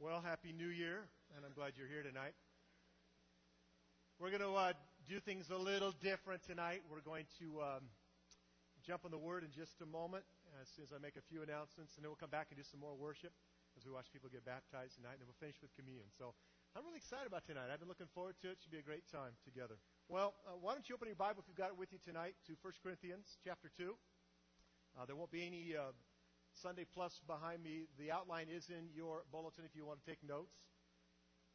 Well, 0.00 0.24
Happy 0.24 0.56
New 0.56 0.72
Year, 0.72 1.04
and 1.36 1.44
I'm 1.44 1.52
glad 1.52 1.76
you're 1.76 1.84
here 1.84 2.00
tonight. 2.00 2.32
We're 4.16 4.32
going 4.32 4.40
to 4.40 4.56
uh, 4.56 4.72
do 5.04 5.20
things 5.20 5.52
a 5.52 5.60
little 5.60 5.92
different 5.92 6.40
tonight. 6.40 6.80
We're 6.88 7.04
going 7.04 7.28
to 7.36 7.60
um, 7.60 7.84
jump 8.80 9.04
on 9.04 9.12
the 9.12 9.20
Word 9.20 9.44
in 9.44 9.52
just 9.52 9.76
a 9.84 9.88
moment 9.92 10.24
as 10.56 10.72
soon 10.72 10.88
as 10.88 10.96
I 10.96 11.04
make 11.04 11.20
a 11.20 11.24
few 11.28 11.44
announcements, 11.44 12.00
and 12.00 12.00
then 12.00 12.08
we'll 12.08 12.16
come 12.16 12.32
back 12.32 12.48
and 12.48 12.56
do 12.56 12.64
some 12.64 12.80
more 12.80 12.96
worship 12.96 13.36
as 13.76 13.84
we 13.84 13.92
watch 13.92 14.08
people 14.08 14.32
get 14.32 14.40
baptized 14.40 14.96
tonight, 14.96 15.20
and 15.20 15.20
then 15.20 15.28
we'll 15.28 15.36
finish 15.36 15.60
with 15.60 15.68
communion. 15.76 16.08
So 16.16 16.32
I'm 16.72 16.80
really 16.88 17.04
excited 17.04 17.28
about 17.28 17.44
tonight. 17.44 17.68
I've 17.68 17.84
been 17.84 17.92
looking 17.92 18.08
forward 18.16 18.40
to 18.40 18.48
it. 18.48 18.56
It 18.56 18.64
should 18.64 18.72
be 18.72 18.80
a 18.80 18.88
great 18.88 19.04
time 19.12 19.36
together. 19.44 19.76
Well, 20.08 20.32
uh, 20.48 20.56
why 20.56 20.72
don't 20.72 20.88
you 20.88 20.96
open 20.96 21.12
your 21.12 21.20
Bible 21.20 21.44
if 21.44 21.46
you've 21.52 21.60
got 21.60 21.76
it 21.76 21.76
with 21.76 21.92
you 21.92 22.00
tonight 22.00 22.40
to 22.48 22.56
1 22.64 22.72
Corinthians 22.80 23.36
chapter 23.44 23.68
2. 23.68 23.92
Uh, 24.96 25.04
there 25.04 25.12
won't 25.12 25.28
be 25.28 25.44
any 25.44 25.76
uh, 25.76 25.92
Sunday 26.54 26.86
Plus 26.88 27.20
behind 27.26 27.62
me. 27.62 27.86
The 27.98 28.10
outline 28.10 28.50
is 28.50 28.68
in 28.68 28.90
your 28.90 29.22
bulletin 29.30 29.62
if 29.64 29.74
you 29.74 29.86
want 29.86 30.02
to 30.02 30.06
take 30.06 30.22
notes. 30.26 30.54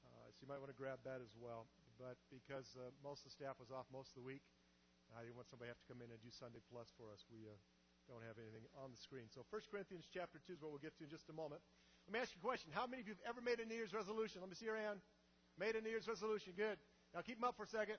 Uh, 0.06 0.30
so 0.32 0.38
you 0.44 0.48
might 0.48 0.62
want 0.62 0.72
to 0.72 0.78
grab 0.78 1.04
that 1.04 1.20
as 1.20 1.34
well. 1.36 1.68
But 1.96 2.20
because 2.28 2.76
uh, 2.76 2.92
most 3.04 3.24
of 3.24 3.32
the 3.32 3.36
staff 3.40 3.56
was 3.60 3.72
off 3.72 3.88
most 3.92 4.16
of 4.16 4.24
the 4.24 4.28
week, 4.28 4.44
I 5.16 5.24
didn't 5.24 5.38
want 5.40 5.48
somebody 5.48 5.72
to 5.72 5.78
have 5.78 5.84
to 5.84 5.90
come 5.92 6.02
in 6.04 6.10
and 6.12 6.20
do 6.20 6.32
Sunday 6.34 6.64
Plus 6.68 6.92
for 7.00 7.08
us. 7.14 7.24
We 7.32 7.48
uh, 7.48 7.56
don't 8.10 8.26
have 8.26 8.36
anything 8.38 8.66
on 8.78 8.92
the 8.92 9.00
screen. 9.00 9.32
So 9.32 9.46
1 9.48 9.72
Corinthians 9.72 10.06
chapter 10.12 10.42
2 10.44 10.58
is 10.58 10.62
what 10.62 10.76
we'll 10.76 10.84
get 10.84 10.98
to 11.00 11.08
in 11.08 11.12
just 11.12 11.30
a 11.32 11.36
moment. 11.36 11.62
Let 12.06 12.12
me 12.14 12.20
ask 12.22 12.34
you 12.36 12.42
a 12.42 12.46
question. 12.46 12.70
How 12.70 12.86
many 12.86 13.02
of 13.02 13.08
you 13.10 13.18
have 13.18 13.26
ever 13.34 13.42
made 13.42 13.58
a 13.58 13.66
New 13.66 13.78
Year's 13.78 13.94
resolution? 13.94 14.42
Let 14.42 14.50
me 14.50 14.58
see 14.58 14.70
your 14.70 14.78
hand. 14.78 15.02
Made 15.58 15.74
a 15.74 15.82
New 15.82 15.90
Year's 15.90 16.06
resolution. 16.06 16.54
Good. 16.54 16.78
Now 17.14 17.26
keep 17.26 17.42
them 17.42 17.48
up 17.48 17.58
for 17.58 17.66
a 17.66 17.72
second. 17.72 17.98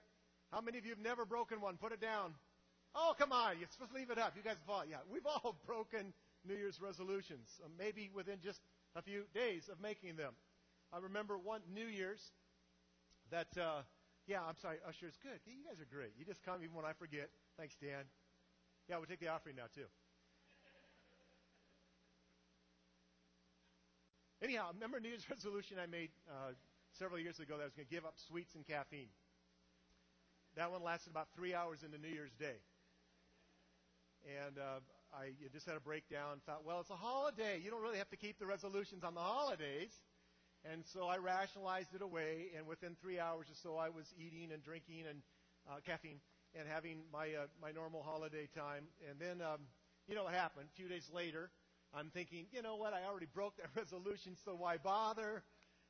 How 0.53 0.63
many 0.63 0.79
of 0.79 0.85
you 0.87 0.95
have 0.95 1.03
never 1.03 1.27
broken 1.27 1.59
one? 1.59 1.75
Put 1.77 1.91
it 1.91 2.01
down. 2.01 2.35
Oh, 2.95 3.15
come 3.19 3.33
on. 3.33 3.59
You're 3.59 3.69
supposed 3.73 3.91
to 3.91 3.99
leave 3.99 4.11
it 4.11 4.19
up. 4.19 4.39
You 4.39 4.47
guys 4.47 4.57
have 4.63 4.71
all, 4.71 4.85
yeah. 4.87 5.03
We've 5.11 5.27
all 5.27 5.59
broken 5.67 6.15
New 6.47 6.55
Year's 6.55 6.81
resolutions, 6.81 7.61
uh, 7.65 7.69
maybe 7.79 8.11
within 8.15 8.39
just 8.43 8.61
a 8.95 9.03
few 9.03 9.25
days 9.35 9.69
of 9.71 9.81
making 9.81 10.17
them. 10.17 10.33
I 10.93 10.99
remember 10.99 11.39
one 11.39 11.61
New 11.73 11.87
Year's 11.87 12.33
that, 13.31 13.49
uh, 13.59 13.83
yeah, 14.27 14.41
I'm 14.47 14.57
sorry, 14.57 14.79
ushers, 14.87 15.19
good. 15.23 15.41
You 15.47 15.65
guys 15.67 15.81
are 15.81 15.91
great. 15.91 16.13
You 16.19 16.25
just 16.25 16.43
come 16.45 16.63
even 16.63 16.75
when 16.75 16.85
I 16.85 16.93
forget. 16.93 17.31
Thanks, 17.59 17.75
Dan. 17.81 18.05
Yeah, 18.89 18.97
we'll 18.97 19.07
take 19.07 19.21
the 19.21 19.29
offering 19.29 19.57
now, 19.57 19.67
too. 19.75 19.87
Anyhow, 24.43 24.67
I 24.69 24.75
remember 24.75 25.01
New 25.01 25.09
Year's 25.09 25.29
resolution 25.31 25.79
I 25.83 25.87
made 25.87 26.11
uh, 26.29 26.53
several 26.93 27.19
years 27.19 27.41
ago 27.41 27.57
that 27.57 27.63
I 27.63 27.67
was 27.67 27.75
going 27.75 27.89
to 27.89 27.95
give 27.95 28.05
up 28.05 28.15
sweets 28.17 28.55
and 28.55 28.65
caffeine. 28.67 29.09
That 30.57 30.71
one 30.71 30.83
lasted 30.83 31.11
about 31.11 31.29
three 31.35 31.55
hours 31.55 31.83
into 31.83 31.99
New 31.99 32.09
Year's 32.09 32.33
Day. 32.39 32.63
And 34.25 34.59
uh, 34.59 34.81
I 35.17 35.33
just 35.53 35.65
had 35.65 35.77
a 35.77 35.81
breakdown. 35.81 36.41
Thought, 36.45 36.65
well, 36.67 36.81
it's 36.81 36.91
a 36.91 36.97
holiday. 36.97 37.59
You 37.63 37.71
don't 37.71 37.83
really 37.83 37.97
have 37.99 38.11
to 38.11 38.17
keep 38.17 38.39
the 38.39 38.47
resolutions 38.47 39.03
on 39.03 39.15
the 39.15 39.21
holidays. 39.21 39.91
And 40.71 40.85
so 40.93 41.07
I 41.07 41.17
rationalized 41.17 41.95
it 41.95 42.03
away. 42.03 42.53
And 42.57 42.67
within 42.67 42.97
three 43.01 43.19
hours 43.19 43.47
or 43.49 43.57
so, 43.63 43.77
I 43.77 43.89
was 43.89 44.05
eating 44.19 44.53
and 44.53 44.63
drinking 44.63 45.05
and 45.09 45.23
uh, 45.69 45.81
caffeine 45.87 46.21
and 46.55 46.69
having 46.69 47.01
my 47.13 47.33
uh, 47.33 47.47
my 47.63 47.73
normal 47.73 48.03
holiday 48.03 48.49
time. 48.55 48.85
And 49.09 49.19
then, 49.19 49.41
um, 49.41 49.61
you 50.07 50.15
know 50.15 50.25
what 50.25 50.35
happened? 50.35 50.69
A 50.73 50.77
few 50.77 50.89
days 50.89 51.09
later, 51.15 51.51
I'm 51.95 52.11
thinking, 52.11 52.47
you 52.53 52.61
know 52.61 52.77
what? 52.77 52.93
I 52.93 53.09
already 53.09 53.27
broke 53.33 53.57
that 53.57 53.71
resolution, 53.77 54.37
so 54.45 54.55
why 54.55 54.77
bother? 54.77 55.43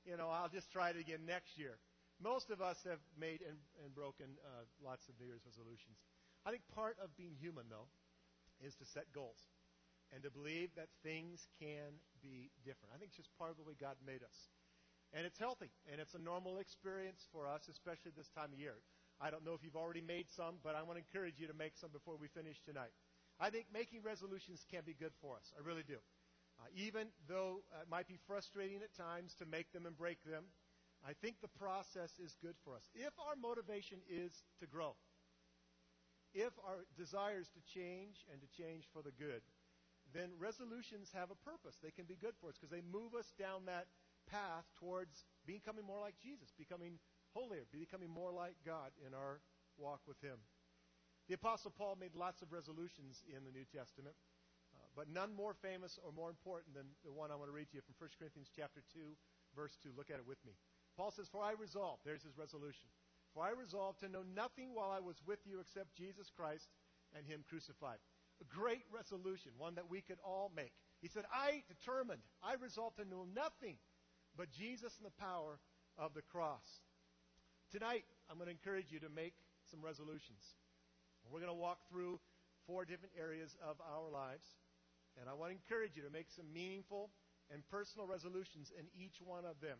You 0.04 0.16
know, 0.16 0.28
I'll 0.30 0.48
just 0.48 0.70
try 0.70 0.90
it 0.90 0.96
again 0.96 1.26
next 1.26 1.58
year. 1.58 1.78
Most 2.22 2.50
of 2.50 2.62
us 2.62 2.78
have 2.84 3.00
made 3.18 3.42
and, 3.42 3.58
and 3.84 3.92
broken 3.94 4.38
uh, 4.46 4.64
lots 4.82 5.08
of 5.08 5.18
New 5.18 5.26
Year's 5.26 5.44
resolutions. 5.44 5.98
I 6.46 6.50
think 6.50 6.62
part 6.74 6.96
of 7.02 7.10
being 7.16 7.34
human, 7.40 7.64
though, 7.68 7.90
is 8.64 8.74
to 8.76 8.86
set 8.86 9.12
goals 9.12 9.38
and 10.14 10.22
to 10.22 10.30
believe 10.30 10.70
that 10.76 10.88
things 11.02 11.48
can 11.58 11.98
be 12.22 12.50
different. 12.62 12.94
I 12.94 12.98
think 12.98 13.10
it's 13.10 13.18
just 13.18 13.34
part 13.38 13.50
of 13.50 13.58
the 13.58 13.66
way 13.66 13.74
God 13.74 13.96
made 14.06 14.22
us. 14.22 14.38
And 15.14 15.24
it's 15.24 15.38
healthy, 15.38 15.70
and 15.90 16.00
it's 16.00 16.14
a 16.14 16.22
normal 16.22 16.58
experience 16.58 17.26
for 17.30 17.46
us, 17.46 17.68
especially 17.70 18.12
this 18.14 18.30
time 18.34 18.52
of 18.52 18.58
year. 18.58 18.82
I 19.20 19.30
don't 19.30 19.44
know 19.46 19.54
if 19.54 19.62
you've 19.62 19.78
already 19.78 20.02
made 20.02 20.26
some, 20.34 20.60
but 20.62 20.74
I 20.74 20.82
want 20.82 20.98
to 20.98 21.04
encourage 21.06 21.40
you 21.40 21.46
to 21.46 21.56
make 21.56 21.78
some 21.78 21.90
before 21.90 22.18
we 22.20 22.28
finish 22.28 22.60
tonight. 22.66 22.92
I 23.40 23.50
think 23.50 23.66
making 23.72 24.02
resolutions 24.02 24.66
can 24.70 24.82
be 24.84 24.94
good 24.94 25.12
for 25.20 25.36
us. 25.36 25.52
I 25.56 25.64
really 25.64 25.84
do. 25.86 25.98
Uh, 26.58 26.68
even 26.74 27.08
though 27.28 27.60
uh, 27.72 27.82
it 27.84 27.88
might 27.88 28.08
be 28.08 28.18
frustrating 28.26 28.80
at 28.82 28.92
times 28.96 29.34
to 29.38 29.44
make 29.46 29.72
them 29.72 29.84
and 29.84 29.96
break 29.96 30.18
them, 30.24 30.44
I 31.04 31.12
think 31.12 31.40
the 31.40 31.52
process 31.60 32.16
is 32.18 32.36
good 32.40 32.56
for 32.64 32.74
us. 32.74 32.88
If 32.94 33.12
our 33.20 33.36
motivation 33.36 34.00
is 34.08 34.32
to 34.60 34.66
grow, 34.66 34.96
if 36.36 36.52
our 36.60 36.84
desires 37.00 37.48
to 37.56 37.64
change 37.64 38.28
and 38.28 38.44
to 38.44 38.48
change 38.52 38.84
for 38.92 39.00
the 39.00 39.16
good, 39.16 39.40
then 40.12 40.36
resolutions 40.36 41.08
have 41.16 41.32
a 41.32 41.40
purpose. 41.40 41.80
They 41.80 41.90
can 41.90 42.04
be 42.04 42.20
good 42.20 42.36
for 42.36 42.52
us 42.52 42.60
because 42.60 42.70
they 42.70 42.84
move 42.84 43.16
us 43.16 43.32
down 43.40 43.64
that 43.66 43.88
path 44.28 44.68
towards 44.76 45.24
becoming 45.48 45.88
more 45.88 45.98
like 45.98 46.20
Jesus, 46.20 46.52
becoming 46.52 47.00
holier, 47.32 47.64
becoming 47.72 48.12
more 48.12 48.30
like 48.30 48.54
God 48.68 48.92
in 49.00 49.16
our 49.16 49.40
walk 49.80 50.04
with 50.04 50.20
Him. 50.20 50.36
The 51.26 51.34
Apostle 51.40 51.72
Paul 51.72 51.96
made 51.98 52.14
lots 52.14 52.44
of 52.44 52.52
resolutions 52.52 53.24
in 53.26 53.42
the 53.42 53.50
New 53.50 53.64
Testament, 53.64 54.14
uh, 54.76 54.86
but 54.94 55.08
none 55.08 55.34
more 55.34 55.56
famous 55.56 55.98
or 56.04 56.12
more 56.12 56.30
important 56.30 56.76
than 56.76 56.86
the 57.02 57.10
one 57.10 57.32
I 57.32 57.36
want 57.40 57.48
to 57.48 57.56
read 57.56 57.72
to 57.72 57.80
you 57.80 57.82
from 57.82 57.96
1 57.98 58.14
Corinthians 58.20 58.52
chapter 58.54 58.84
2, 58.94 59.00
verse 59.56 59.74
2. 59.82 59.90
Look 59.96 60.12
at 60.12 60.22
it 60.22 60.28
with 60.28 60.38
me. 60.46 60.52
Paul 60.96 61.10
says, 61.10 61.26
For 61.32 61.42
I 61.42 61.52
resolve, 61.58 61.98
there's 62.04 62.22
his 62.22 62.38
resolution. 62.38 62.86
For 63.36 63.44
I 63.44 63.52
resolved 63.52 64.00
to 64.00 64.08
know 64.08 64.24
nothing 64.34 64.72
while 64.72 64.88
I 64.88 65.04
was 65.04 65.20
with 65.28 65.44
you 65.44 65.60
except 65.60 65.92
Jesus 65.92 66.32
Christ 66.32 66.72
and 67.12 67.28
Him 67.28 67.44
crucified. 67.44 68.00
A 68.40 68.48
great 68.48 68.88
resolution, 68.88 69.52
one 69.60 69.74
that 69.76 69.90
we 69.92 70.00
could 70.00 70.16
all 70.24 70.50
make. 70.56 70.72
He 71.02 71.08
said, 71.08 71.28
I 71.28 71.60
determined, 71.68 72.24
I 72.42 72.56
resolved 72.56 72.96
to 72.96 73.04
know 73.04 73.28
nothing 73.36 73.76
but 74.40 74.48
Jesus 74.56 74.96
and 74.96 75.04
the 75.04 75.20
power 75.20 75.60
of 76.00 76.14
the 76.14 76.24
cross. 76.24 76.64
Tonight, 77.70 78.08
I'm 78.30 78.40
going 78.40 78.48
to 78.48 78.56
encourage 78.56 78.88
you 78.88 79.00
to 79.00 79.12
make 79.12 79.34
some 79.68 79.84
resolutions. 79.84 80.56
We're 81.28 81.44
going 81.44 81.52
to 81.52 81.60
walk 81.60 81.84
through 81.92 82.20
four 82.66 82.86
different 82.86 83.12
areas 83.20 83.54
of 83.60 83.76
our 83.84 84.08
lives. 84.08 84.48
And 85.20 85.28
I 85.28 85.36
want 85.36 85.52
to 85.52 85.60
encourage 85.60 85.92
you 85.92 86.02
to 86.08 86.12
make 86.12 86.32
some 86.32 86.48
meaningful 86.54 87.10
and 87.52 87.60
personal 87.68 88.08
resolutions 88.08 88.72
in 88.72 88.88
each 88.96 89.20
one 89.20 89.44
of 89.44 89.60
them. 89.60 89.76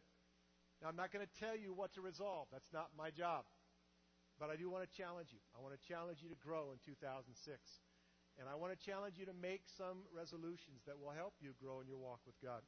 Now, 0.83 0.89
I'm 0.89 0.97
not 0.97 1.13
going 1.13 1.25
to 1.25 1.35
tell 1.41 1.57
you 1.57 1.73
what 1.73 1.95
to 1.95 2.01
resolve. 2.01 2.49
That's 2.53 2.73
not 2.73 2.93
my 2.97 3.11
job. 3.11 3.49
But 4.37 4.53
I 4.53 4.57
do 4.57 4.69
want 4.69 4.85
to 4.85 4.93
challenge 4.93 5.33
you. 5.33 5.41
I 5.57 5.63
want 5.65 5.73
to 5.73 5.81
challenge 5.81 6.21
you 6.21 6.29
to 6.29 6.37
grow 6.37 6.73
in 6.73 6.79
2006. 6.85 7.33
And 8.37 8.45
I 8.45 8.55
want 8.55 8.77
to 8.77 8.81
challenge 8.81 9.17
you 9.17 9.25
to 9.25 9.33
make 9.33 9.65
some 9.65 10.05
resolutions 10.13 10.85
that 10.85 11.01
will 11.01 11.17
help 11.17 11.33
you 11.41 11.57
grow 11.57 11.81
in 11.81 11.89
your 11.89 11.97
walk 11.97 12.21
with 12.29 12.37
God. 12.45 12.61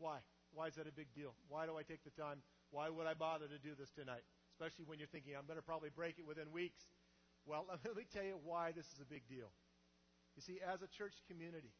Why? 0.00 0.24
Why 0.56 0.72
is 0.72 0.80
that 0.80 0.88
a 0.88 0.96
big 0.96 1.12
deal? 1.12 1.36
Why 1.52 1.68
do 1.68 1.76
I 1.76 1.84
take 1.84 2.00
the 2.08 2.16
time? 2.16 2.40
Why 2.72 2.88
would 2.88 3.04
I 3.04 3.12
bother 3.12 3.44
to 3.44 3.60
do 3.60 3.76
this 3.76 3.92
tonight? 3.92 4.24
Especially 4.56 4.88
when 4.88 4.96
you're 4.96 5.12
thinking, 5.12 5.36
I'm 5.36 5.44
going 5.44 5.60
to 5.60 5.64
probably 5.64 5.92
break 5.92 6.16
it 6.16 6.24
within 6.24 6.48
weeks. 6.48 6.88
Well, 7.44 7.68
let 7.84 7.96
me 7.96 8.08
tell 8.08 8.24
you 8.24 8.40
why 8.40 8.72
this 8.72 8.88
is 8.96 9.00
a 9.04 9.08
big 9.08 9.28
deal. 9.28 9.52
You 10.36 10.42
see, 10.42 10.56
as 10.64 10.80
a 10.80 10.88
church 10.88 11.20
community, 11.28 11.76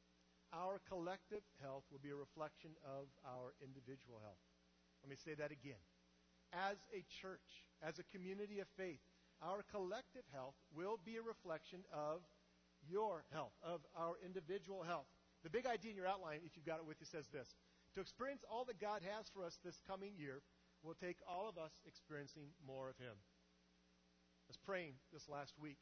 our 0.53 0.83
collective 0.85 1.47
health 1.63 1.85
will 1.89 2.03
be 2.03 2.11
a 2.11 2.19
reflection 2.19 2.77
of 2.85 3.09
our 3.25 3.57
individual 3.65 4.21
health. 4.21 4.43
Let 5.03 5.11
me 5.11 5.16
say 5.16 5.34
that 5.34 5.53
again. 5.53 5.81
As 6.53 6.77
a 6.93 7.05
church, 7.22 7.65
as 7.83 7.99
a 7.99 8.05
community 8.05 8.61
of 8.61 8.69
faith, 8.77 9.00
our 9.43 9.65
collective 9.71 10.27
health 10.33 10.55
will 10.75 10.99
be 11.05 11.16
a 11.16 11.22
reflection 11.22 11.81
of 11.93 12.21
your 12.88 13.25
health, 13.33 13.53
of 13.62 13.81
our 13.97 14.15
individual 14.25 14.83
health. 14.83 15.06
The 15.43 15.50
big 15.50 15.65
idea 15.65 15.93
in 15.93 15.97
your 15.97 16.06
outline, 16.06 16.41
if 16.44 16.56
you've 16.56 16.66
got 16.66 16.81
it 16.81 16.87
with 16.87 17.00
you, 17.00 17.06
says 17.06 17.28
this 17.33 17.55
To 17.94 18.00
experience 18.00 18.44
all 18.44 18.65
that 18.66 18.81
God 18.81 19.00
has 19.16 19.28
for 19.33 19.44
us 19.44 19.59
this 19.65 19.81
coming 19.87 20.12
year 20.16 20.43
will 20.83 20.94
take 20.94 21.16
all 21.28 21.49
of 21.49 21.56
us 21.56 21.81
experiencing 21.87 22.53
more 22.66 22.89
of 22.89 22.97
Him. 22.99 23.16
I 23.16 24.49
was 24.49 24.59
praying 24.59 24.94
this 25.12 25.28
last 25.28 25.55
week 25.60 25.78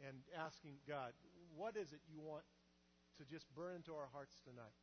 and 0.00 0.24
asking 0.34 0.82
God, 0.88 1.12
what 1.54 1.76
is 1.76 1.92
it 1.92 2.00
you 2.10 2.20
want 2.20 2.44
to 3.18 3.24
just 3.24 3.46
burn 3.54 3.76
into 3.76 3.92
our 3.92 4.08
hearts 4.12 4.40
tonight? 4.44 4.74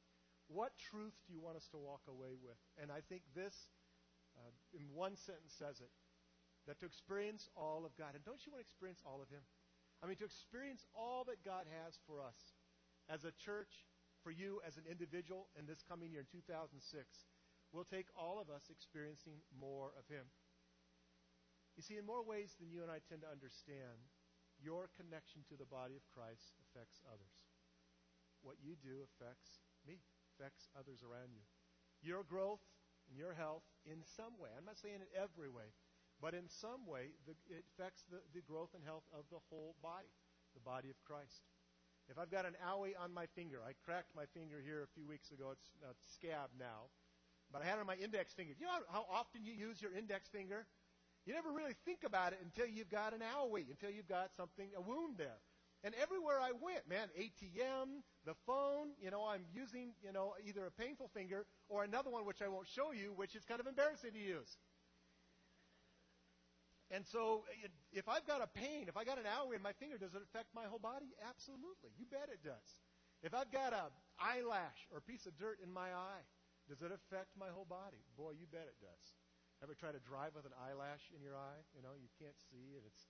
What 0.49 0.73
truth 0.81 1.13
do 1.25 1.33
you 1.33 1.37
want 1.37 1.61
us 1.61 1.69
to 1.69 1.77
walk 1.77 2.09
away 2.09 2.33
with? 2.41 2.57
And 2.81 2.89
I 2.89 3.05
think 3.05 3.21
this, 3.37 3.53
uh, 4.33 4.49
in 4.73 4.89
one 4.97 5.13
sentence, 5.13 5.53
says 5.53 5.77
it 5.77 5.93
that 6.65 6.81
to 6.81 6.89
experience 6.89 7.49
all 7.53 7.85
of 7.85 7.93
God. 7.97 8.17
And 8.17 8.25
don't 8.25 8.41
you 8.45 8.51
want 8.51 8.61
to 8.61 8.67
experience 8.67 9.01
all 9.05 9.21
of 9.21 9.29
Him? 9.29 9.45
I 10.01 10.09
mean, 10.09 10.17
to 10.21 10.29
experience 10.29 10.85
all 10.97 11.25
that 11.29 11.45
God 11.45 11.69
has 11.81 11.97
for 12.09 12.21
us 12.21 12.57
as 13.09 13.25
a 13.25 13.33
church, 13.37 13.89
for 14.21 14.29
you 14.29 14.61
as 14.65 14.77
an 14.77 14.89
individual 14.89 15.49
in 15.57 15.65
this 15.65 15.85
coming 15.85 16.13
year 16.13 16.25
in 16.25 16.29
2006, 16.29 16.77
will 17.73 17.85
take 17.85 18.09
all 18.17 18.41
of 18.41 18.49
us 18.49 18.69
experiencing 18.73 19.41
more 19.53 19.93
of 19.97 20.05
Him. 20.09 20.25
You 21.77 21.85
see, 21.85 21.97
in 21.97 22.05
more 22.05 22.25
ways 22.25 22.57
than 22.57 22.73
you 22.73 22.81
and 22.81 22.91
I 22.91 22.99
tend 23.05 23.21
to 23.21 23.31
understand, 23.31 24.01
your 24.59 24.89
connection 24.97 25.45
to 25.47 25.55
the 25.55 25.69
body 25.69 25.95
of 25.95 26.03
Christ 26.11 26.57
affects 26.59 26.99
others. 27.07 27.49
What 28.41 28.59
you 28.59 28.75
do 28.75 29.05
affects 29.05 29.63
me 29.87 30.03
affects 30.39 30.71
others 30.79 31.03
around 31.03 31.35
you. 31.35 31.43
Your 31.99 32.23
growth 32.23 32.63
and 33.11 33.19
your 33.19 33.35
health, 33.35 33.67
in 33.83 33.99
some 34.15 34.39
way, 34.39 34.47
I'm 34.55 34.63
not 34.63 34.79
saying 34.79 35.03
in 35.03 35.11
every 35.11 35.51
way, 35.51 35.75
but 36.23 36.31
in 36.31 36.47
some 36.47 36.87
way, 36.87 37.11
the, 37.27 37.35
it 37.51 37.67
affects 37.75 38.07
the, 38.07 38.23
the 38.31 38.39
growth 38.39 38.71
and 38.71 38.83
health 38.87 39.03
of 39.11 39.27
the 39.27 39.43
whole 39.51 39.75
body, 39.83 40.07
the 40.55 40.63
body 40.63 40.87
of 40.87 40.95
Christ. 41.03 41.43
If 42.07 42.17
I've 42.17 42.31
got 42.31 42.47
an 42.47 42.55
owie 42.63 42.95
on 42.95 43.13
my 43.13 43.27
finger, 43.35 43.59
I 43.59 43.75
cracked 43.83 44.15
my 44.15 44.25
finger 44.31 44.63
here 44.63 44.81
a 44.81 44.87
few 44.95 45.05
weeks 45.05 45.31
ago, 45.35 45.51
it's 45.51 45.75
a 45.83 45.91
scab 46.15 46.55
now. 46.55 46.87
but 47.51 47.61
I 47.61 47.65
had 47.65 47.77
it 47.77 47.81
on 47.81 47.87
my 47.87 47.95
index 47.95 48.33
finger. 48.33 48.53
You 48.57 48.65
know 48.65 48.79
how 48.91 49.05
often 49.11 49.43
you 49.43 49.53
use 49.53 49.81
your 49.81 49.93
index 49.93 50.29
finger? 50.29 50.65
You 51.25 51.33
never 51.33 51.51
really 51.51 51.75
think 51.85 52.03
about 52.05 52.33
it 52.33 52.39
until 52.43 52.67
you've 52.67 52.89
got 52.89 53.13
an 53.13 53.21
owie, 53.21 53.69
until 53.69 53.89
you've 53.89 54.07
got 54.07 54.31
something, 54.37 54.69
a 54.77 54.81
wound 54.81 55.17
there. 55.17 55.41
And 55.83 55.95
everywhere 55.95 56.39
I 56.41 56.51
went, 56.51 56.89
man, 56.89 57.07
ATM, 57.17 58.03
the 58.25 58.35
phone, 58.45 58.91
you 58.99 59.11
know, 59.11 59.23
I'm 59.23 59.45
using, 59.53 59.93
you 60.03 60.11
know, 60.11 60.35
either 60.45 60.65
a 60.65 60.71
painful 60.71 61.09
finger 61.13 61.45
or 61.69 61.83
another 61.83 62.09
one 62.09 62.25
which 62.25 62.41
I 62.41 62.49
won't 62.49 62.67
show 62.67 62.91
you, 62.91 63.13
which 63.15 63.35
is 63.35 63.45
kind 63.45 63.61
of 63.61 63.67
embarrassing 63.67 64.11
to 64.11 64.19
use. 64.19 64.57
And 66.91 67.05
so, 67.05 67.45
if 67.93 68.09
I've 68.09 68.25
got 68.25 68.41
a 68.41 68.49
pain, 68.49 68.89
if 68.89 68.97
I 68.97 69.05
got 69.05 69.21
an 69.21 69.29
owie 69.29 69.55
in 69.55 69.61
my 69.61 69.73
finger, 69.77 69.97
does 69.97 70.15
it 70.15 70.25
affect 70.25 70.49
my 70.57 70.65
whole 70.65 70.81
body? 70.81 71.13
Absolutely. 71.21 71.93
You 71.95 72.05
bet 72.09 72.33
it 72.33 72.41
does. 72.43 72.69
If 73.21 73.37
I've 73.37 73.51
got 73.51 73.71
a 73.71 73.93
eyelash 74.17 74.89
or 74.91 74.97
a 74.97 75.05
piece 75.05 75.27
of 75.27 75.37
dirt 75.37 75.59
in 75.61 75.71
my 75.71 75.93
eye, 75.93 76.25
does 76.67 76.81
it 76.81 76.91
affect 76.91 77.37
my 77.37 77.53
whole 77.53 77.69
body? 77.69 78.01
Boy, 78.17 78.33
you 78.35 78.49
bet 78.49 78.67
it 78.67 78.79
does. 78.81 79.05
Ever 79.61 79.75
try 79.75 79.91
to 79.91 79.99
drive 79.99 80.33
with 80.33 80.47
an 80.47 80.55
eyelash 80.55 81.11
in 81.13 81.21
your 81.21 81.35
eye? 81.35 81.61
You 81.75 81.83
know, 81.83 81.93
you 81.93 82.09
can't 82.17 82.35
see 82.49 82.73
it. 82.73 82.83
It's 82.87 83.05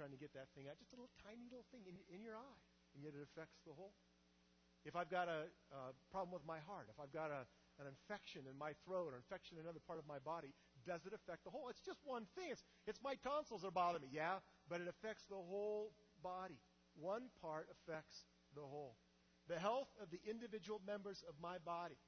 trying 0.00 0.16
to 0.16 0.22
get 0.24 0.32
that 0.32 0.48
thing 0.56 0.64
out, 0.64 0.80
just 0.80 0.96
a 0.96 0.96
little 0.96 1.12
tiny 1.20 1.44
little 1.52 1.68
thing 1.68 1.84
in, 1.84 1.92
in 2.08 2.24
your 2.24 2.32
eye, 2.32 2.60
and 2.96 3.04
yet 3.04 3.12
it 3.12 3.20
affects 3.20 3.60
the 3.68 3.76
whole. 3.76 3.92
If 4.88 4.96
I've 4.96 5.12
got 5.12 5.28
a, 5.28 5.52
a 5.76 5.92
problem 6.08 6.32
with 6.32 6.48
my 6.48 6.56
heart, 6.64 6.88
if 6.88 6.96
I've 6.96 7.12
got 7.12 7.28
a, 7.28 7.44
an 7.76 7.84
infection 7.84 8.48
in 8.48 8.56
my 8.56 8.72
throat 8.88 9.12
or 9.12 9.20
infection 9.20 9.60
in 9.60 9.68
another 9.68 9.84
part 9.84 10.00
of 10.00 10.08
my 10.08 10.16
body, 10.16 10.56
does 10.88 11.04
it 11.04 11.12
affect 11.12 11.44
the 11.44 11.52
whole? 11.52 11.68
It's 11.68 11.84
just 11.84 12.00
one 12.00 12.24
thing. 12.32 12.48
It's, 12.48 12.64
it's 12.88 13.04
my 13.04 13.12
tonsils 13.20 13.60
are 13.60 13.68
bothering 13.68 14.08
me, 14.08 14.08
yeah, 14.08 14.40
but 14.72 14.80
it 14.80 14.88
affects 14.88 15.28
the 15.28 15.36
whole 15.36 15.92
body. 16.24 16.56
One 16.96 17.28
part 17.44 17.68
affects 17.68 18.24
the 18.56 18.64
whole. 18.64 18.96
The 19.52 19.60
health 19.60 19.92
of 20.00 20.08
the 20.08 20.24
individual 20.24 20.80
members 20.80 21.20
of 21.28 21.36
my 21.44 21.60
body 21.60 22.00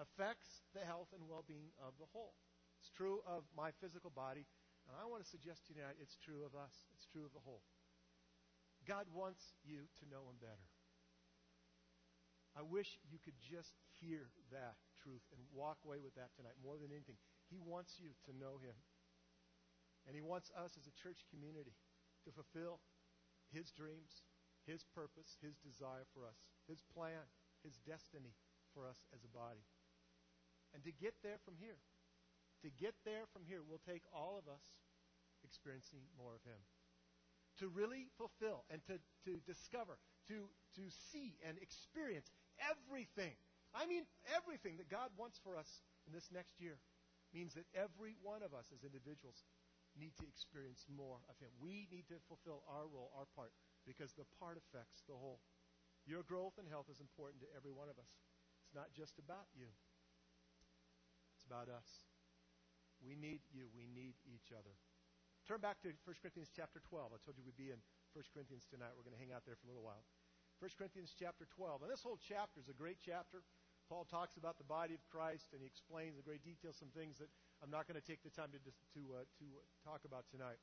affects 0.00 0.64
the 0.72 0.80
health 0.80 1.12
and 1.12 1.28
well-being 1.28 1.76
of 1.76 1.92
the 2.00 2.08
whole. 2.08 2.40
It's 2.80 2.88
true 2.88 3.20
of 3.28 3.44
my 3.52 3.68
physical 3.84 4.08
body, 4.08 4.48
and 4.88 4.94
I 5.00 5.04
want 5.08 5.24
to 5.24 5.28
suggest 5.28 5.66
to 5.66 5.72
you 5.72 5.80
tonight 5.80 5.96
it's 6.00 6.16
true 6.20 6.44
of 6.44 6.52
us. 6.52 6.86
It's 6.96 7.08
true 7.08 7.24
of 7.24 7.32
the 7.32 7.44
whole. 7.44 7.64
God 8.84 9.08
wants 9.12 9.56
you 9.64 9.88
to 10.00 10.04
know 10.12 10.28
Him 10.28 10.36
better. 10.40 10.68
I 12.54 12.62
wish 12.62 13.00
you 13.10 13.18
could 13.18 13.34
just 13.40 13.74
hear 13.98 14.30
that 14.54 14.78
truth 15.02 15.24
and 15.34 15.42
walk 15.50 15.82
away 15.82 15.98
with 15.98 16.14
that 16.14 16.30
tonight 16.38 16.54
more 16.62 16.78
than 16.78 16.94
anything. 16.94 17.18
He 17.50 17.58
wants 17.58 17.98
you 17.98 18.14
to 18.28 18.32
know 18.36 18.62
Him. 18.62 18.76
And 20.06 20.14
He 20.14 20.22
wants 20.22 20.52
us 20.54 20.76
as 20.76 20.86
a 20.86 20.94
church 21.00 21.24
community 21.32 21.74
to 22.28 22.30
fulfill 22.30 22.78
His 23.50 23.72
dreams, 23.72 24.22
His 24.68 24.84
purpose, 24.94 25.40
His 25.40 25.56
desire 25.64 26.06
for 26.12 26.28
us, 26.28 26.52
His 26.68 26.84
plan, 26.92 27.24
His 27.64 27.80
destiny 27.82 28.36
for 28.76 28.86
us 28.86 29.08
as 29.16 29.24
a 29.24 29.32
body. 29.32 29.64
And 30.76 30.84
to 30.84 30.92
get 30.92 31.18
there 31.24 31.40
from 31.42 31.54
here, 31.58 31.80
to 32.64 32.72
get 32.80 32.96
there 33.04 33.28
from 33.28 33.44
here 33.44 33.60
will 33.60 33.84
take 33.84 34.02
all 34.08 34.40
of 34.40 34.48
us 34.48 34.64
experiencing 35.44 36.00
more 36.16 36.32
of 36.32 36.40
Him. 36.48 36.58
To 37.62 37.68
really 37.68 38.08
fulfill 38.16 38.64
and 38.72 38.80
to, 38.88 38.98
to 39.28 39.38
discover, 39.44 40.00
to, 40.26 40.48
to 40.74 40.84
see 41.12 41.36
and 41.44 41.60
experience 41.60 42.32
everything. 42.58 43.36
I 43.76 43.84
mean, 43.86 44.08
everything 44.32 44.80
that 44.80 44.88
God 44.88 45.12
wants 45.14 45.38
for 45.38 45.54
us 45.54 45.84
in 46.08 46.16
this 46.16 46.32
next 46.32 46.58
year 46.58 46.80
means 47.36 47.54
that 47.54 47.68
every 47.76 48.16
one 48.24 48.42
of 48.42 48.56
us 48.56 48.72
as 48.72 48.82
individuals 48.82 49.44
need 49.94 50.16
to 50.18 50.26
experience 50.26 50.88
more 50.90 51.22
of 51.28 51.36
Him. 51.38 51.52
We 51.60 51.86
need 51.92 52.08
to 52.10 52.18
fulfill 52.26 52.64
our 52.66 52.88
role, 52.88 53.12
our 53.14 53.28
part, 53.36 53.52
because 53.86 54.16
the 54.16 54.26
part 54.40 54.58
affects 54.58 55.04
the 55.06 55.14
whole. 55.14 55.38
Your 56.08 56.24
growth 56.26 56.58
and 56.58 56.66
health 56.66 56.90
is 56.90 56.98
important 56.98 57.44
to 57.44 57.52
every 57.54 57.70
one 57.70 57.92
of 57.92 58.00
us. 58.00 58.10
It's 58.66 58.74
not 58.74 58.90
just 58.96 59.20
about 59.20 59.46
you, 59.54 59.70
it's 61.36 61.46
about 61.46 61.68
us. 61.68 62.13
We 63.04 63.14
need 63.14 63.44
you. 63.52 63.68
We 63.76 63.84
need 63.84 64.16
each 64.24 64.50
other. 64.50 64.72
Turn 65.44 65.60
back 65.60 65.84
to 65.84 65.92
1 65.92 66.24
Corinthians 66.24 66.48
chapter 66.48 66.80
12. 66.80 67.12
I 67.12 67.20
told 67.20 67.36
you 67.36 67.44
we'd 67.44 67.60
be 67.60 67.68
in 67.68 67.80
1 68.16 68.24
Corinthians 68.32 68.64
tonight. 68.64 68.96
We're 68.96 69.04
going 69.04 69.12
to 69.12 69.20
hang 69.20 69.36
out 69.36 69.44
there 69.44 69.60
for 69.60 69.68
a 69.68 69.70
little 69.76 69.84
while. 69.84 70.00
1 70.64 70.72
Corinthians 70.80 71.12
chapter 71.12 71.44
12. 71.52 71.84
And 71.84 71.92
this 71.92 72.00
whole 72.00 72.16
chapter 72.16 72.64
is 72.64 72.72
a 72.72 72.76
great 72.76 72.96
chapter. 73.04 73.44
Paul 73.92 74.08
talks 74.08 74.40
about 74.40 74.56
the 74.56 74.64
body 74.64 74.96
of 74.96 75.04
Christ 75.12 75.52
and 75.52 75.60
he 75.60 75.68
explains 75.68 76.16
in 76.16 76.24
great 76.24 76.40
detail 76.40 76.72
some 76.72 76.88
things 76.96 77.20
that 77.20 77.28
I'm 77.60 77.68
not 77.68 77.84
going 77.84 78.00
to 78.00 78.06
take 78.06 78.24
the 78.24 78.32
time 78.32 78.48
to, 78.56 78.60
to, 78.64 79.02
uh, 79.20 79.28
to 79.36 79.46
talk 79.84 80.08
about 80.08 80.24
tonight. 80.32 80.56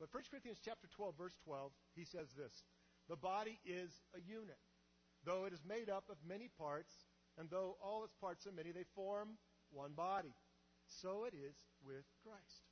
But 0.00 0.08
1 0.08 0.32
Corinthians 0.32 0.64
chapter 0.64 0.88
12, 0.88 1.12
verse 1.12 1.36
12, 1.44 1.72
he 1.92 2.08
says 2.08 2.32
this 2.32 2.64
The 3.12 3.20
body 3.20 3.60
is 3.68 4.00
a 4.16 4.20
unit. 4.24 4.56
Though 5.24 5.44
it 5.44 5.52
is 5.52 5.62
made 5.68 5.92
up 5.92 6.08
of 6.08 6.16
many 6.26 6.48
parts, 6.48 7.04
and 7.38 7.52
though 7.52 7.76
all 7.84 8.02
its 8.02 8.16
parts 8.16 8.46
are 8.46 8.52
many, 8.52 8.72
they 8.72 8.88
form 8.96 9.36
one 9.70 9.92
body. 9.92 10.34
So 11.00 11.24
it 11.24 11.34
is 11.34 11.56
with 11.86 12.04
Christ. 12.22 12.66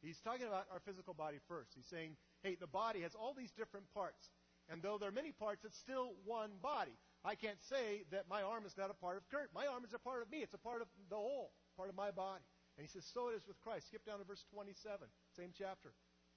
He's 0.00 0.20
talking 0.20 0.46
about 0.46 0.66
our 0.72 0.80
physical 0.84 1.14
body 1.14 1.38
first. 1.48 1.72
He's 1.74 1.88
saying, 1.88 2.16
hey, 2.42 2.56
the 2.60 2.70
body 2.70 3.02
has 3.02 3.14
all 3.14 3.34
these 3.34 3.50
different 3.50 3.86
parts. 3.94 4.30
And 4.68 4.82
though 4.82 4.98
there 4.98 5.08
are 5.08 5.12
many 5.12 5.32
parts, 5.32 5.64
it's 5.64 5.78
still 5.78 6.12
one 6.24 6.50
body. 6.62 6.94
I 7.24 7.34
can't 7.34 7.58
say 7.66 8.04
that 8.12 8.28
my 8.30 8.42
arm 8.42 8.64
is 8.64 8.76
not 8.76 8.90
a 8.90 8.94
part 8.94 9.16
of 9.16 9.26
Kurt. 9.28 9.50
My 9.54 9.66
arm 9.66 9.82
is 9.82 9.94
a 9.94 9.98
part 9.98 10.22
of 10.22 10.30
me. 10.30 10.38
It's 10.38 10.54
a 10.54 10.60
part 10.60 10.82
of 10.82 10.88
the 11.10 11.16
whole, 11.16 11.50
part 11.76 11.88
of 11.88 11.96
my 11.96 12.10
body. 12.10 12.44
And 12.76 12.86
he 12.86 12.90
says, 12.90 13.08
so 13.10 13.28
it 13.28 13.34
is 13.34 13.46
with 13.48 13.58
Christ. 13.58 13.88
Skip 13.88 14.06
down 14.06 14.18
to 14.18 14.24
verse 14.24 14.44
27, 14.54 15.08
same 15.34 15.50
chapter, 15.56 15.90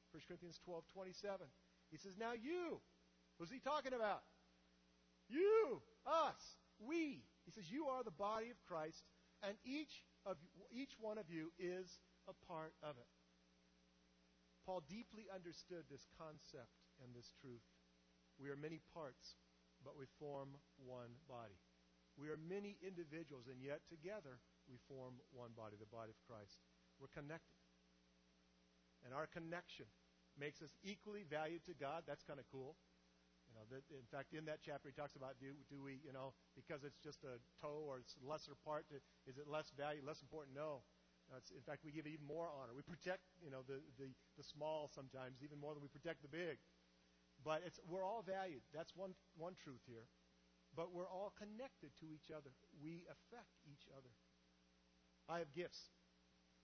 1 0.10 0.24
Corinthians 0.26 0.60
12, 0.66 0.84
27. 0.94 1.46
He 1.92 1.98
says, 1.98 2.18
now 2.18 2.34
you. 2.34 2.82
Who's 3.38 3.52
he 3.52 3.60
talking 3.60 3.94
about? 3.94 4.24
You, 5.30 5.82
us, 6.08 6.42
we. 6.82 7.22
He 7.46 7.52
says, 7.52 7.70
you 7.70 7.94
are 7.94 8.04
the 8.04 8.16
body 8.16 8.50
of 8.50 8.58
Christ, 8.66 9.04
and 9.44 9.54
each 9.64 10.02
of 10.26 10.38
each 10.72 10.96
one 11.00 11.20
of 11.20 11.30
you 11.30 11.52
is 11.60 12.00
a 12.28 12.36
part 12.48 12.74
of 12.82 12.96
it. 12.98 13.12
Paul 14.66 14.84
deeply 14.88 15.28
understood 15.28 15.86
this 15.90 16.06
concept 16.18 16.72
and 17.04 17.14
this 17.14 17.34
truth. 17.42 17.66
We 18.40 18.50
are 18.50 18.58
many 18.58 18.80
parts, 18.94 19.38
but 19.84 19.98
we 19.98 20.06
form 20.18 20.58
one 20.78 21.18
body. 21.28 21.58
We 22.18 22.30
are 22.30 22.38
many 22.38 22.78
individuals, 22.86 23.48
and 23.50 23.62
yet 23.62 23.82
together 23.90 24.38
we 24.70 24.78
form 24.86 25.18
one 25.34 25.58
body, 25.58 25.76
the 25.80 25.90
body 25.90 26.14
of 26.14 26.20
Christ. 26.28 26.62
We're 27.02 27.12
connected. 27.12 27.58
And 29.02 29.14
our 29.14 29.26
connection 29.26 29.90
makes 30.38 30.62
us 30.62 30.70
equally 30.86 31.26
valued 31.26 31.66
to 31.66 31.74
God. 31.74 32.06
That's 32.06 32.24
kind 32.24 32.38
of 32.38 32.46
cool. 32.52 32.78
You 33.52 33.60
know, 33.60 33.68
that, 33.68 33.84
in 33.92 34.08
fact, 34.08 34.32
in 34.32 34.48
that 34.48 34.64
chapter, 34.64 34.88
he 34.88 34.96
talks 34.96 35.20
about 35.20 35.36
do, 35.36 35.52
do 35.68 35.84
we, 35.84 36.00
you 36.08 36.16
know, 36.16 36.32
because 36.56 36.88
it's 36.88 37.04
just 37.04 37.28
a 37.28 37.36
toe 37.60 37.84
or 37.84 38.00
it's 38.00 38.16
a 38.16 38.24
lesser 38.24 38.56
part, 38.64 38.88
is 39.28 39.36
it 39.36 39.44
less 39.44 39.76
value, 39.76 40.00
less 40.08 40.24
important? 40.24 40.56
No. 40.56 40.88
no 41.28 41.36
in 41.52 41.60
fact, 41.68 41.84
we 41.84 41.92
give 41.92 42.08
even 42.08 42.24
more 42.24 42.48
honor. 42.48 42.72
We 42.72 42.88
protect, 42.88 43.28
you 43.44 43.52
know, 43.52 43.68
the, 43.68 43.84
the, 44.00 44.16
the 44.40 44.46
small 44.48 44.88
sometimes 44.88 45.44
even 45.44 45.60
more 45.60 45.76
than 45.76 45.84
we 45.84 45.92
protect 45.92 46.24
the 46.24 46.32
big. 46.32 46.64
But 47.44 47.68
it's, 47.68 47.84
we're 47.84 48.08
all 48.08 48.24
valued. 48.24 48.64
That's 48.72 48.96
one, 48.96 49.12
one 49.36 49.60
truth 49.60 49.84
here. 49.84 50.08
But 50.72 50.96
we're 50.96 51.12
all 51.12 51.36
connected 51.36 51.92
to 52.00 52.08
each 52.16 52.32
other. 52.32 52.56
We 52.80 53.04
affect 53.12 53.52
each 53.68 53.92
other. 53.92 54.16
I 55.28 55.44
have 55.44 55.52
gifts, 55.52 55.92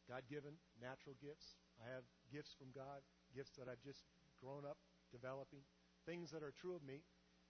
God 0.08 0.24
given, 0.32 0.56
natural 0.80 1.20
gifts. 1.20 1.60
I 1.84 1.92
have 1.92 2.08
gifts 2.32 2.56
from 2.56 2.72
God, 2.72 3.04
gifts 3.36 3.60
that 3.60 3.68
I've 3.68 3.84
just 3.84 4.08
grown 4.40 4.64
up 4.64 4.80
developing, 5.12 5.64
things 6.08 6.32
that 6.32 6.42
are 6.42 6.56
true 6.56 6.74
of 6.74 6.82
me, 6.88 7.04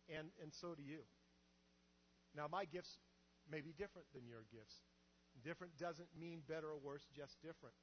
and, 0.10 0.34
and 0.42 0.50
so 0.52 0.74
do 0.74 0.82
you. 0.82 1.06
Now, 2.34 2.50
my 2.50 2.66
gifts 2.66 2.98
may 3.46 3.62
be 3.62 3.72
different 3.72 4.10
than 4.14 4.26
your 4.26 4.44
gifts. 4.50 4.82
Different 5.46 5.78
doesn't 5.78 6.10
mean 6.18 6.42
better 6.50 6.74
or 6.74 6.82
worse, 6.82 7.06
just 7.14 7.38
different. 7.46 7.78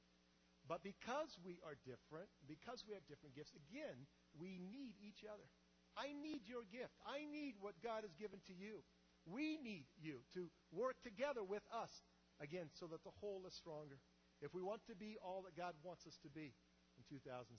But 0.67 0.83
because 0.83 1.39
we 1.39 1.63
are 1.63 1.79
different, 1.87 2.27
because 2.43 2.83
we 2.83 2.93
have 2.93 3.07
different 3.07 3.35
gifts, 3.35 3.55
again, 3.55 4.09
we 4.35 4.59
need 4.59 4.99
each 4.99 5.23
other. 5.23 5.47
I 5.95 6.11
need 6.11 6.43
your 6.49 6.67
gift. 6.67 6.91
I 7.07 7.23
need 7.23 7.55
what 7.63 7.79
God 7.79 8.03
has 8.03 8.11
given 8.19 8.43
to 8.51 8.53
you. 8.53 8.83
We 9.23 9.57
need 9.63 9.87
you 9.95 10.21
to 10.35 10.51
work 10.73 10.99
together 11.01 11.41
with 11.41 11.63
us, 11.71 12.03
again, 12.41 12.67
so 12.73 12.85
that 12.91 13.03
the 13.03 13.15
whole 13.21 13.45
is 13.47 13.55
stronger. 13.55 13.97
If 14.41 14.53
we 14.53 14.61
want 14.61 14.83
to 14.91 14.95
be 14.95 15.17
all 15.23 15.45
that 15.47 15.55
God 15.55 15.73
wants 15.81 16.05
us 16.05 16.19
to 16.23 16.29
be 16.29 16.53
in 16.97 17.03
2006, 17.07 17.55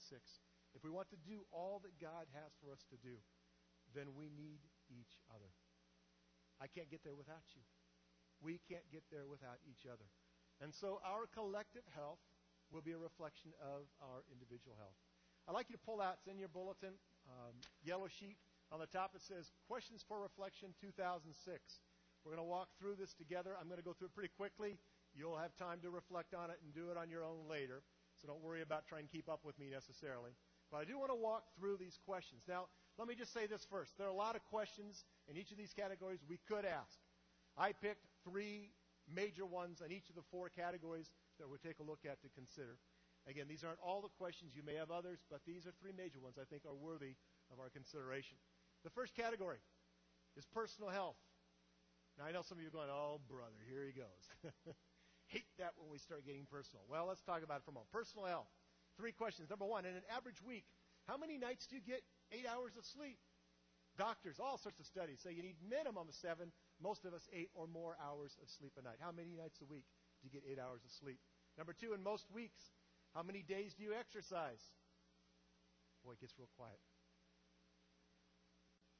if 0.75 0.83
we 0.83 0.89
want 0.89 1.09
to 1.11 1.19
do 1.23 1.45
all 1.51 1.79
that 1.83 1.95
God 2.01 2.27
has 2.33 2.51
for 2.59 2.71
us 2.71 2.83
to 2.91 2.97
do, 2.99 3.21
then 3.95 4.13
we 4.17 4.31
need 4.33 4.59
each 4.91 5.19
other. 5.31 5.51
I 6.59 6.67
can't 6.67 6.89
get 6.89 7.03
there 7.03 7.15
without 7.15 7.45
you. 7.55 7.63
We 8.41 8.59
can't 8.69 8.85
get 8.91 9.03
there 9.09 9.25
without 9.25 9.57
each 9.65 9.85
other. 9.85 10.05
And 10.61 10.73
so 10.73 10.99
our 11.05 11.29
collective 11.29 11.85
health 11.93 12.21
will 12.73 12.81
be 12.81 12.91
a 12.91 12.99
reflection 12.99 13.53
of 13.61 13.87
our 14.01 14.25
individual 14.29 14.75
health. 14.77 14.97
I'd 15.47 15.55
like 15.55 15.69
you 15.69 15.77
to 15.79 15.85
pull 15.85 16.01
out, 16.01 16.19
it's 16.19 16.27
in 16.27 16.37
your 16.37 16.51
bulletin, 16.51 16.99
um, 17.29 17.55
yellow 17.85 18.11
sheet. 18.11 18.35
On 18.71 18.83
the 18.83 18.89
top 18.89 19.15
it 19.15 19.23
says 19.23 19.55
Questions 19.67 20.03
for 20.03 20.19
Reflection 20.19 20.75
2006. 20.81 21.31
We're 22.25 22.35
going 22.35 22.43
to 22.43 22.51
walk 22.51 22.67
through 22.75 22.99
this 22.99 23.13
together. 23.13 23.55
I'm 23.55 23.71
going 23.71 23.79
to 23.79 23.85
go 23.85 23.93
through 23.93 24.11
it 24.11 24.15
pretty 24.17 24.33
quickly. 24.35 24.75
You'll 25.15 25.39
have 25.39 25.55
time 25.55 25.79
to 25.81 25.89
reflect 25.89 26.35
on 26.35 26.51
it 26.51 26.59
and 26.59 26.75
do 26.75 26.91
it 26.91 26.97
on 26.99 27.09
your 27.09 27.23
own 27.23 27.47
later. 27.47 27.81
So 28.19 28.27
don't 28.27 28.43
worry 28.43 28.61
about 28.61 28.83
trying 28.85 29.07
to 29.07 29.11
keep 29.13 29.29
up 29.29 29.45
with 29.45 29.57
me 29.57 29.69
necessarily. 29.71 30.35
But 30.71 30.77
I 30.77 30.85
do 30.85 30.99
want 30.99 31.11
to 31.11 31.15
walk 31.15 31.43
through 31.57 31.77
these 31.77 31.97
questions. 32.05 32.41
Now, 32.47 32.67
let 32.97 33.07
me 33.07 33.15
just 33.15 33.33
say 33.33 33.47
this 33.47 33.65
first. 33.69 33.97
There 33.97 34.07
are 34.07 34.11
a 34.11 34.15
lot 34.15 34.35
of 34.35 34.43
questions 34.49 35.05
in 35.29 35.37
each 35.37 35.51
of 35.51 35.57
these 35.57 35.73
categories 35.73 36.19
we 36.27 36.39
could 36.47 36.65
ask. 36.65 36.97
I 37.57 37.71
picked 37.71 38.05
three 38.23 38.71
major 39.07 39.45
ones 39.45 39.81
in 39.85 39.91
each 39.91 40.09
of 40.09 40.15
the 40.15 40.25
four 40.29 40.49
categories 40.49 41.07
that 41.39 41.47
we'll 41.47 41.63
take 41.63 41.79
a 41.79 41.87
look 41.87 42.03
at 42.03 42.21
to 42.21 42.29
consider. 42.35 42.77
Again, 43.27 43.45
these 43.47 43.63
aren't 43.63 43.79
all 43.83 44.01
the 44.01 44.11
questions. 44.17 44.55
You 44.55 44.63
may 44.63 44.75
have 44.75 44.91
others, 44.91 45.19
but 45.29 45.41
these 45.45 45.67
are 45.67 45.73
three 45.79 45.91
major 45.95 46.19
ones 46.19 46.35
I 46.39 46.45
think 46.47 46.63
are 46.65 46.75
worthy 46.75 47.15
of 47.51 47.59
our 47.59 47.69
consideration. 47.69 48.37
The 48.83 48.89
first 48.91 49.15
category 49.15 49.59
is 50.35 50.45
personal 50.53 50.89
health. 50.89 51.19
Now, 52.17 52.25
I 52.25 52.31
know 52.31 52.41
some 52.41 52.57
of 52.57 52.61
you 52.63 52.69
are 52.69 52.75
going, 52.75 52.89
oh, 52.89 53.19
brother, 53.29 53.61
here 53.69 53.85
he 53.85 53.93
goes. 53.93 54.23
Hate 55.27 55.51
that 55.59 55.75
when 55.77 55.91
we 55.91 55.99
start 55.99 56.25
getting 56.25 56.47
personal. 56.49 56.81
Well, 56.89 57.05
let's 57.05 57.21
talk 57.21 57.43
about 57.43 57.61
it 57.61 57.63
for 57.67 57.71
a 57.71 57.77
moment. 57.77 57.91
Personal 57.91 58.25
health. 58.25 58.47
Three 58.97 59.13
questions. 59.13 59.49
Number 59.49 59.65
one, 59.65 59.85
in 59.85 59.93
an 59.93 60.07
average 60.09 60.41
week, 60.41 60.65
how 61.07 61.17
many 61.17 61.37
nights 61.37 61.67
do 61.67 61.75
you 61.77 61.81
get 61.85 62.01
eight 62.33 62.49
hours 62.49 62.73
of 62.75 62.83
sleep? 62.83 63.19
Doctors, 63.97 64.37
all 64.41 64.57
sorts 64.57 64.79
of 64.79 64.85
studies 64.85 65.21
say 65.21 65.33
you 65.33 65.41
need 65.41 65.57
minimum 65.61 66.09
of 66.09 66.13
seven, 66.13 66.51
most 66.81 67.05
of 67.05 67.13
us 67.13 67.29
eight 67.33 67.49
or 67.53 67.65
more 67.65 67.97
hours 67.97 68.37
of 68.41 68.49
sleep 68.49 68.73
a 68.77 68.81
night. 68.81 68.97
How 69.01 69.11
many 69.11 69.33
nights 69.33 69.61
a 69.61 69.65
week 69.65 69.85
do 70.21 70.29
you 70.29 70.33
get 70.33 70.45
eight 70.49 70.59
hours 70.59 70.81
of 70.85 70.91
sleep? 70.91 71.17
Number 71.57 71.73
two, 71.73 71.93
in 71.93 72.03
most 72.03 72.29
weeks, 72.29 72.73
how 73.13 73.23
many 73.23 73.41
days 73.41 73.73
do 73.73 73.83
you 73.83 73.93
exercise? 73.93 74.61
Boy, 76.05 76.13
it 76.13 76.21
gets 76.21 76.37
real 76.37 76.49
quiet. 76.57 76.77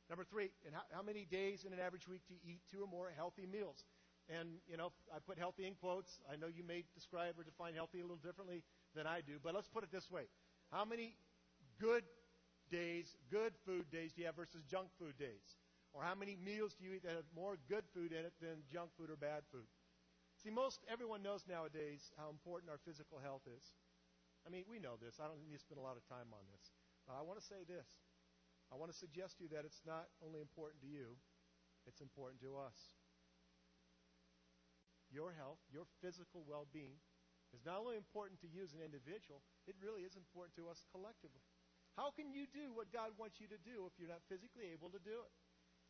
Number 0.10 0.24
three, 0.24 0.50
and 0.66 0.74
how, 0.74 0.82
how, 0.89 1.04
many 1.04 1.25
days 1.25 1.66
in 1.66 1.74
an 1.74 1.80
average 1.80 2.08
week 2.08 2.22
do 2.27 2.34
you 2.34 2.39
eat 2.46 2.62
two 2.72 2.82
or 2.82 2.88
more 2.88 3.12
healthy 3.13 3.46
meals? 3.46 3.84
And, 4.30 4.60
you 4.66 4.77
know, 4.77 4.92
I 5.13 5.20
put 5.20 5.38
healthy 5.38 5.68
in 5.68 5.75
quotes. 5.75 6.20
I 6.32 6.38
know 6.38 6.48
you 6.48 6.63
may 6.63 6.86
describe 6.96 7.36
or 7.38 7.44
define 7.44 7.75
healthy 7.75 8.00
a 8.00 8.04
little 8.04 8.24
differently 8.24 8.63
than 8.96 9.08
I 9.08 9.22
do, 9.22 9.39
but 9.41 9.56
let's 9.56 9.67
put 9.67 9.84
it 9.84 9.91
this 9.91 10.10
way. 10.12 10.24
How 10.72 10.86
many 10.86 11.15
good 11.79 12.03
days, 12.70 13.15
good 13.32 13.53
food 13.65 13.89
days 13.91 14.13
do 14.13 14.22
you 14.22 14.27
have 14.27 14.36
versus 14.36 14.63
junk 14.70 14.89
food 15.00 15.17
days? 15.17 15.58
Or 15.94 16.03
how 16.03 16.15
many 16.15 16.36
meals 16.36 16.75
do 16.75 16.86
you 16.86 16.94
eat 16.94 17.03
that 17.03 17.15
have 17.15 17.29
more 17.34 17.58
good 17.70 17.84
food 17.94 18.12
in 18.12 18.25
it 18.25 18.34
than 18.41 18.62
junk 18.72 18.91
food 18.98 19.10
or 19.10 19.15
bad 19.15 19.48
food? 19.51 19.65
See, 20.38 20.51
most 20.51 20.86
everyone 20.91 21.24
knows 21.24 21.46
nowadays 21.50 22.12
how 22.17 22.29
important 22.29 22.70
our 22.70 22.77
physical 22.77 23.17
health 23.17 23.41
is. 23.50 23.74
I 24.46 24.50
mean, 24.53 24.63
we 24.70 24.77
know 24.77 24.96
this. 25.01 25.17
I 25.17 25.25
don't 25.25 25.41
need 25.41 25.58
to 25.58 25.63
spend 25.63 25.79
a 25.79 25.86
lot 25.86 25.98
of 25.98 26.06
time 26.06 26.29
on 26.29 26.46
this. 26.53 26.72
But 27.08 27.17
I 27.17 27.24
want 27.25 27.39
to 27.39 27.46
say 27.46 27.65
this. 27.65 27.88
I 28.72 28.75
want 28.75 28.91
to 28.91 28.98
suggest 28.98 29.39
to 29.39 29.48
you 29.48 29.50
that 29.56 29.63
it's 29.63 29.82
not 29.88 30.12
only 30.22 30.44
important 30.44 30.84
to 30.84 30.89
you, 30.91 31.15
it's 31.88 32.03
important 32.03 32.44
to 32.44 32.60
us. 32.60 32.75
Your 35.10 35.32
health, 35.32 35.63
your 35.72 35.88
physical 36.03 36.44
well 36.44 36.67
being, 36.75 37.00
is 37.56 37.63
not 37.63 37.80
only 37.80 37.96
important 37.96 38.39
to 38.44 38.50
you 38.50 38.63
as 38.63 38.74
an 38.75 38.84
individual, 38.84 39.44
it 39.68 39.75
really 39.80 40.04
is 40.04 40.20
important 40.20 40.56
to 40.60 40.68
us 40.68 40.84
collectively. 40.92 41.44
How 41.96 42.13
can 42.13 42.30
you 42.30 42.46
do 42.54 42.75
what 42.75 42.94
God 42.94 43.16
wants 43.18 43.42
you 43.42 43.50
to 43.50 43.60
do 43.66 43.89
if 43.89 43.98
you're 43.98 44.12
not 44.12 44.22
physically 44.30 44.70
able 44.70 44.94
to 44.94 45.01
do 45.01 45.18
it? 45.25 45.34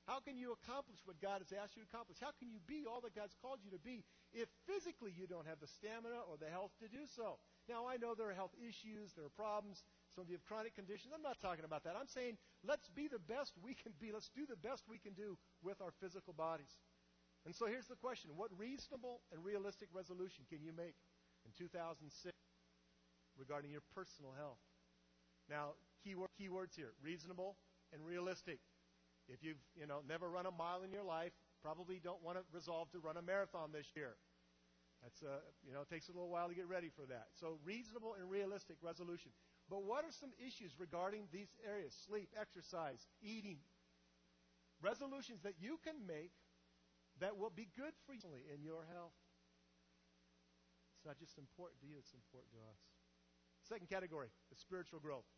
How 0.08 0.24
can 0.24 0.40
you 0.40 0.56
accomplish 0.56 1.04
what 1.04 1.20
God 1.20 1.44
has 1.44 1.52
asked 1.52 1.76
you 1.76 1.84
to 1.84 1.90
accomplish? 1.92 2.24
How 2.24 2.32
can 2.40 2.48
you 2.48 2.64
be 2.64 2.88
all 2.88 3.04
that 3.04 3.12
God's 3.12 3.36
called 3.44 3.60
you 3.60 3.76
to 3.76 3.84
be 3.84 4.08
if 4.32 4.48
physically 4.64 5.12
you 5.12 5.28
don't 5.28 5.44
have 5.44 5.60
the 5.60 5.68
stamina 5.68 6.24
or 6.24 6.40
the 6.40 6.48
health 6.48 6.72
to 6.80 6.88
do 6.88 7.04
so? 7.04 7.36
Now, 7.68 7.84
I 7.84 8.00
know 8.00 8.16
there 8.16 8.32
are 8.32 8.38
health 8.38 8.56
issues, 8.56 9.12
there 9.12 9.28
are 9.28 9.36
problems. 9.36 9.84
Some 10.16 10.24
of 10.24 10.32
you 10.32 10.40
have 10.40 10.48
chronic 10.48 10.80
conditions. 10.80 11.12
I'm 11.12 11.28
not 11.28 11.44
talking 11.44 11.68
about 11.68 11.84
that. 11.84 12.00
I'm 12.00 12.08
saying 12.08 12.40
let's 12.64 12.88
be 12.88 13.12
the 13.12 13.20
best 13.20 13.60
we 13.60 13.76
can 13.76 13.92
be. 14.00 14.16
Let's 14.16 14.32
do 14.32 14.48
the 14.48 14.56
best 14.56 14.88
we 14.88 14.96
can 14.96 15.12
do 15.12 15.36
with 15.60 15.84
our 15.84 15.92
physical 16.00 16.32
bodies. 16.32 16.72
And 17.44 17.52
so 17.52 17.68
here's 17.68 17.92
the 17.92 18.00
question 18.00 18.32
What 18.40 18.56
reasonable 18.56 19.20
and 19.36 19.44
realistic 19.44 19.92
resolution 19.92 20.48
can 20.48 20.64
you 20.64 20.72
make 20.72 20.96
in 21.48 21.56
2006 21.56 22.36
regarding 23.40 23.72
your 23.72 23.84
personal 23.96 24.36
health? 24.36 24.60
Now, 25.50 25.80
key, 26.04 26.16
key 26.38 26.50
words 26.50 26.76
here 26.76 26.92
reasonable 27.02 27.56
and 27.94 28.04
realistic. 28.04 28.60
If 29.28 29.44
you've 29.44 29.60
you 29.76 29.88
know 29.88 30.00
never 30.08 30.30
run 30.30 30.46
a 30.46 30.52
mile 30.52 30.84
in 30.84 30.92
your 30.92 31.04
life, 31.04 31.32
probably 31.64 32.00
don't 32.04 32.24
want 32.24 32.38
to 32.38 32.44
resolve 32.52 32.92
to 32.92 33.00
run 33.00 33.18
a 33.18 33.22
marathon 33.22 33.72
this 33.72 33.88
year. 33.96 34.16
That's 35.04 35.22
a, 35.22 35.28
uh, 35.28 35.40
you 35.68 35.74
know 35.74 35.82
it 35.82 35.90
takes 35.90 36.08
a 36.10 36.12
little 36.12 36.30
while 36.30 36.48
to 36.48 36.56
get 36.56 36.68
ready 36.68 36.90
for 36.90 37.06
that. 37.08 37.28
So 37.40 37.60
reasonable 37.64 38.16
and 38.20 38.30
realistic 38.30 38.78
resolution. 38.82 39.32
But 39.70 39.84
what 39.84 40.06
are 40.06 40.12
some 40.16 40.32
issues 40.40 40.72
regarding 40.80 41.28
these 41.32 41.52
areas? 41.68 41.94
Sleep, 42.08 42.30
exercise, 42.40 43.08
eating. 43.22 43.60
Resolutions 44.82 45.42
that 45.44 45.56
you 45.60 45.80
can 45.84 46.08
make 46.08 46.32
that 47.20 47.38
will 47.38 47.52
be 47.52 47.68
good 47.76 47.94
for 48.06 48.14
you 48.14 48.32
in 48.54 48.64
your 48.64 48.86
health. 48.94 49.12
It's 50.98 51.06
not 51.06 51.22
just 51.22 51.38
important 51.38 51.78
to 51.82 51.88
you, 51.88 52.02
it's 52.02 52.18
important 52.18 52.50
to 52.58 52.62
us. 52.66 52.82
Second 53.62 53.86
category, 53.86 54.34
the 54.50 54.58
spiritual 54.58 54.98
growth. 54.98 55.30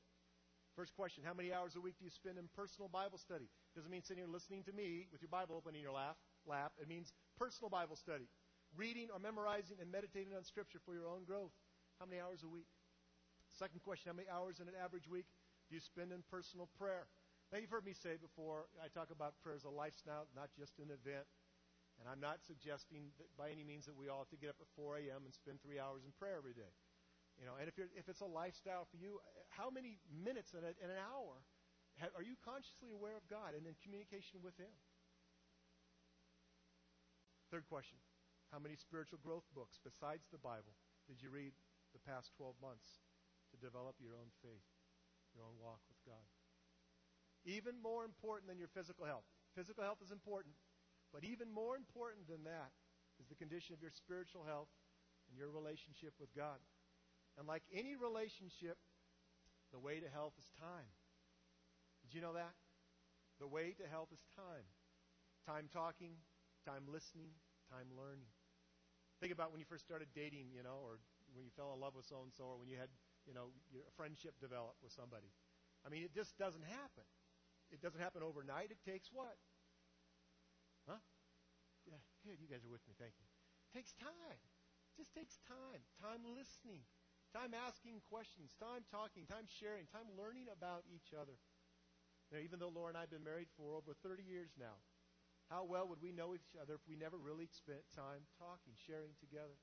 First 0.71 0.95
question 0.95 1.27
How 1.27 1.35
many 1.35 1.51
hours 1.51 1.75
a 1.75 1.83
week 1.83 1.99
do 1.99 2.07
you 2.07 2.13
spend 2.15 2.39
in 2.39 2.47
personal 2.55 2.87
Bible 2.87 3.19
study? 3.19 3.51
Doesn't 3.75 3.91
mean 3.91 3.99
sitting 3.99 4.23
here 4.23 4.31
listening 4.31 4.63
to 4.63 4.71
me 4.71 5.11
with 5.11 5.19
your 5.19 5.27
Bible 5.27 5.59
open 5.59 5.75
in 5.75 5.83
your 5.83 5.91
lap. 5.91 6.15
lap. 6.47 6.71
It 6.79 6.87
means 6.87 7.11
personal 7.35 7.67
Bible 7.67 7.99
study. 7.99 8.31
Reading 8.71 9.11
or 9.11 9.19
memorizing 9.19 9.83
and 9.83 9.91
meditating 9.91 10.31
on 10.31 10.47
Scripture 10.47 10.79
for 10.79 10.95
your 10.95 11.11
own 11.11 11.27
growth. 11.27 11.51
How 11.99 12.07
many 12.07 12.21
hours 12.23 12.47
a 12.47 12.47
week? 12.47 12.71
Second 13.51 13.83
question 13.83 14.07
How 14.07 14.15
many 14.15 14.31
hours 14.31 14.63
in 14.63 14.71
an 14.71 14.77
average 14.79 15.11
week 15.11 15.27
do 15.67 15.75
you 15.75 15.81
spend 15.81 16.15
in 16.15 16.23
personal 16.31 16.71
prayer? 16.79 17.11
Now, 17.51 17.57
you've 17.57 17.73
heard 17.73 17.83
me 17.83 17.97
say 17.97 18.15
before, 18.15 18.69
I 18.77 18.87
talk 18.93 19.09
about 19.09 19.33
prayer 19.41 19.57
as 19.57 19.65
a 19.65 19.73
lifestyle, 19.73 20.29
not 20.37 20.53
just 20.53 20.77
an 20.77 20.93
event. 20.93 21.25
And 22.00 22.08
I'm 22.08 22.24
not 22.24 22.39
suggesting 22.48 23.12
that 23.20 23.27
by 23.36 23.51
any 23.51 23.68
means 23.68 23.84
that 23.91 23.96
we 23.96 24.08
all 24.08 24.24
have 24.24 24.32
to 24.32 24.39
get 24.39 24.50
up 24.50 24.60
at 24.63 24.72
4 24.79 25.03
a.m. 25.03 25.27
and 25.27 25.36
spend 25.36 25.60
three 25.60 25.77
hours 25.77 26.08
in 26.08 26.15
prayer 26.15 26.39
every 26.39 26.56
day. 26.56 26.72
You 27.36 27.48
know, 27.48 27.60
and 27.60 27.68
if, 27.68 27.75
you're, 27.75 27.91
if 27.96 28.08
it's 28.08 28.24
a 28.24 28.27
lifestyle 28.27 28.88
for 28.88 29.00
you, 29.00 29.20
how 29.51 29.68
many 29.72 30.00
minutes 30.08 30.56
in, 30.56 30.63
a, 30.63 30.72
in 30.79 30.91
an 30.91 31.00
hour 31.00 31.44
have, 32.00 32.15
are 32.15 32.24
you 32.24 32.39
consciously 32.39 32.91
aware 32.91 33.20
of 33.20 33.27
God 33.27 33.56
and 33.56 33.68
in 33.68 33.75
communication 33.84 34.39
with 34.39 34.56
Him? 34.56 34.72
Third 37.51 37.68
question 37.68 38.00
How 38.51 38.60
many 38.60 38.75
spiritual 38.75 39.20
growth 39.24 39.48
books 39.56 39.79
besides 39.84 40.27
the 40.32 40.39
Bible 40.39 40.75
did 41.08 41.20
you 41.24 41.32
read 41.32 41.51
the 41.91 42.03
past 42.03 42.32
12 42.36 42.56
months 42.60 43.03
to 43.51 43.56
develop 43.58 44.00
your 44.00 44.13
own 44.15 44.29
faith, 44.44 44.68
your 45.36 45.48
own 45.48 45.56
walk 45.60 45.79
with 45.88 46.00
God? 46.03 46.27
Even 47.48 47.79
more 47.79 48.03
important 48.03 48.51
than 48.51 48.60
your 48.60 48.70
physical 48.70 49.08
health. 49.08 49.25
Physical 49.56 49.82
health 49.82 50.03
is 50.03 50.12
important, 50.12 50.53
but 51.13 51.23
even 51.23 51.51
more 51.51 51.75
important 51.75 52.27
than 52.27 52.43
that 52.45 52.71
is 53.19 53.27
the 53.27 53.35
condition 53.35 53.73
of 53.73 53.81
your 53.81 53.91
spiritual 53.91 54.45
health 54.45 54.69
and 55.29 55.37
your 55.37 55.49
relationship 55.49 56.13
with 56.19 56.33
God. 56.35 56.61
And 57.37 57.47
like 57.47 57.63
any 57.73 57.95
relationship, 57.95 58.77
the 59.71 59.79
way 59.79 59.99
to 59.99 60.09
health 60.09 60.33
is 60.37 60.49
time. 60.59 60.89
Did 62.01 62.13
you 62.13 62.21
know 62.21 62.33
that? 62.33 62.53
The 63.39 63.47
way 63.47 63.75
to 63.77 63.85
health 63.87 64.09
is 64.11 64.23
time. 64.35 64.67
Time 65.45 65.69
talking, 65.71 66.19
time 66.65 66.83
listening, 66.89 67.31
time 67.71 67.87
learning. 67.95 68.27
Think 69.21 69.31
about 69.31 69.51
when 69.51 69.59
you 69.59 69.67
first 69.67 69.83
started 69.83 70.07
dating, 70.15 70.51
you 70.55 70.63
know, 70.63 70.79
or 70.83 70.99
when 71.35 71.45
you 71.45 71.51
fell 71.55 71.71
in 71.75 71.79
love 71.79 71.95
with 71.95 72.07
so 72.07 72.23
and 72.23 72.31
so, 72.33 72.55
or 72.55 72.57
when 72.57 72.67
you 72.67 72.79
had, 72.79 72.89
you 73.27 73.33
know, 73.33 73.51
your 73.71 73.83
friendship 73.95 74.35
develop 74.39 74.75
with 74.83 74.91
somebody. 74.91 75.31
I 75.85 75.89
mean, 75.89 76.03
it 76.03 76.11
just 76.15 76.35
doesn't 76.37 76.65
happen. 76.65 77.07
It 77.71 77.81
doesn't 77.81 77.99
happen 77.99 78.23
overnight. 78.23 78.71
It 78.71 78.81
takes 78.83 79.09
what? 79.13 79.37
Good. 82.29 82.38
You 82.38 82.45
guys 82.45 82.62
are 82.62 82.69
with 82.69 82.86
me. 82.86 82.93
Thank 82.93 83.17
you. 83.17 83.25
It 83.25 83.74
takes 83.74 83.89
time. 83.98 84.38
It 84.38 85.01
just 85.01 85.17
takes 85.17 85.41
time. 85.50 85.81
Time 85.98 86.21
listening, 86.38 86.86
Time 87.33 87.53
asking 87.53 88.01
questions, 88.09 88.53
time 88.57 88.86
talking, 88.89 89.25
time 89.29 89.45
sharing, 89.45 89.86
time 89.89 90.09
learning 90.17 90.50
about 90.50 90.86
each 90.89 91.13
other. 91.13 91.38
Now, 92.33 92.41
even 92.41 92.57
though 92.57 92.74
Laura 92.74 92.89
and 92.93 92.98
I 92.98 93.05
have 93.05 93.13
been 93.13 93.25
married 93.25 93.50
for 93.53 93.74
over 93.77 93.93
30 94.01 94.25
years 94.25 94.53
now, 94.57 94.81
how 95.50 95.65
well 95.65 95.89
would 95.89 96.01
we 96.01 96.13
know 96.13 96.33
each 96.33 96.53
other 96.57 96.77
if 96.77 96.86
we 96.89 96.98
never 96.98 97.17
really 97.17 97.50
spent 97.50 97.86
time 97.93 98.25
talking, 98.38 98.74
sharing 98.77 99.13
together? 99.21 99.57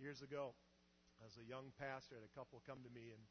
Years 0.00 0.20
ago, 0.20 0.56
as 1.24 1.36
a 1.36 1.44
young 1.44 1.72
pastor, 1.76 2.16
I 2.16 2.24
had 2.24 2.28
a 2.28 2.36
couple 2.36 2.60
come 2.64 2.80
to 2.84 2.92
me 2.92 3.12
and 3.12 3.24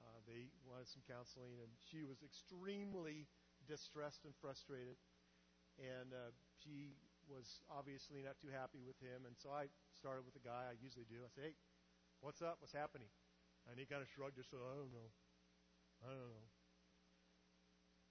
uh, 0.00 0.20
they 0.28 0.48
wanted 0.64 0.88
some 0.88 1.04
counseling, 1.04 1.60
and 1.60 1.68
she 1.92 2.04
was 2.08 2.24
extremely 2.24 3.28
distressed 3.68 4.24
and 4.24 4.32
frustrated. 4.40 4.96
And 5.76 6.12
uh, 6.12 6.32
she 6.60 6.96
was 7.30 7.62
obviously 7.70 8.26
not 8.26 8.36
too 8.42 8.50
happy 8.50 8.82
with 8.82 8.98
him, 8.98 9.24
and 9.24 9.38
so 9.38 9.54
I 9.54 9.70
started 9.94 10.26
with 10.26 10.34
the 10.34 10.42
guy 10.42 10.68
I 10.68 10.76
usually 10.82 11.06
do. 11.06 11.22
I 11.22 11.30
said, 11.30 11.54
"Hey, 11.54 11.56
What's 12.20 12.44
up? 12.44 12.60
What's 12.60 12.76
happening? 12.76 13.08
And 13.68 13.80
he 13.80 13.88
kind 13.88 14.04
of 14.04 14.08
shrugged 14.12 14.36
his 14.36 14.44
shoulders. 14.44 14.68
I 14.68 14.76
don't 14.76 14.92
know. 14.92 15.10
I 16.04 16.08
don't 16.12 16.32
know. 16.36 16.48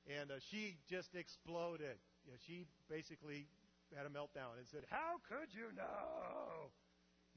And 0.10 0.28
uh, 0.34 0.42
she 0.42 0.82
just 0.90 1.14
exploded. 1.14 2.02
You 2.26 2.34
know, 2.34 2.40
she 2.42 2.66
basically 2.90 3.46
had 3.94 4.10
a 4.10 4.14
meltdown 4.14 4.58
and 4.58 4.66
said, 4.66 4.90
How 4.90 5.22
could 5.30 5.54
you 5.54 5.70
know? 5.78 6.74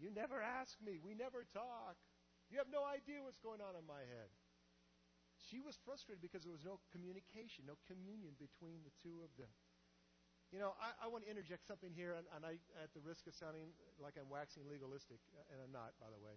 You 0.00 0.08
never 0.08 0.40
ask 0.40 0.80
me. 0.80 0.96
We 0.96 1.12
never 1.12 1.44
talk. 1.52 2.00
You 2.48 2.56
have 2.56 2.72
no 2.72 2.88
idea 2.88 3.20
what's 3.20 3.40
going 3.40 3.60
on 3.60 3.76
in 3.76 3.84
my 3.84 4.00
head. 4.00 4.32
She 5.52 5.60
was 5.60 5.76
frustrated 5.84 6.24
because 6.24 6.48
there 6.48 6.54
was 6.54 6.64
no 6.64 6.80
communication, 6.88 7.68
no 7.68 7.76
communion 7.84 8.32
between 8.40 8.80
the 8.88 8.94
two 9.04 9.20
of 9.20 9.28
them. 9.36 9.52
You 10.52 10.60
know, 10.60 10.76
I, 10.76 10.92
I 11.00 11.06
want 11.08 11.24
to 11.24 11.30
interject 11.32 11.64
something 11.64 11.96
here, 11.96 12.12
and, 12.12 12.28
and 12.36 12.44
I, 12.44 12.60
at 12.76 12.92
the 12.92 13.00
risk 13.00 13.24
of 13.24 13.32
sounding 13.32 13.72
like 13.96 14.20
I'm 14.20 14.28
waxing 14.28 14.68
legalistic, 14.68 15.16
and 15.48 15.56
I'm 15.64 15.72
not, 15.72 15.96
by 15.96 16.12
the 16.12 16.20
way. 16.20 16.36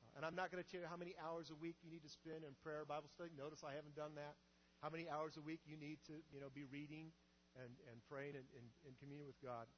Uh, 0.00 0.16
and 0.16 0.24
I'm 0.24 0.32
not 0.32 0.48
going 0.48 0.64
to 0.64 0.68
tell 0.68 0.80
you 0.80 0.88
how 0.88 0.96
many 0.96 1.12
hours 1.20 1.52
a 1.52 1.58
week 1.60 1.76
you 1.84 1.92
need 1.92 2.00
to 2.08 2.12
spend 2.12 2.48
in 2.48 2.56
prayer 2.64 2.88
Bible 2.88 3.12
study. 3.12 3.36
Notice 3.36 3.60
I 3.60 3.76
haven't 3.76 3.92
done 3.92 4.16
that. 4.16 4.40
How 4.80 4.88
many 4.88 5.12
hours 5.12 5.36
a 5.36 5.44
week 5.44 5.60
you 5.68 5.76
need 5.76 6.00
to, 6.08 6.24
you 6.32 6.40
know, 6.40 6.48
be 6.48 6.64
reading 6.64 7.12
and, 7.60 7.76
and 7.92 8.00
praying 8.08 8.34
and, 8.34 8.46
and 8.56 8.92
communing 8.96 9.28
with 9.28 9.38
God. 9.44 9.68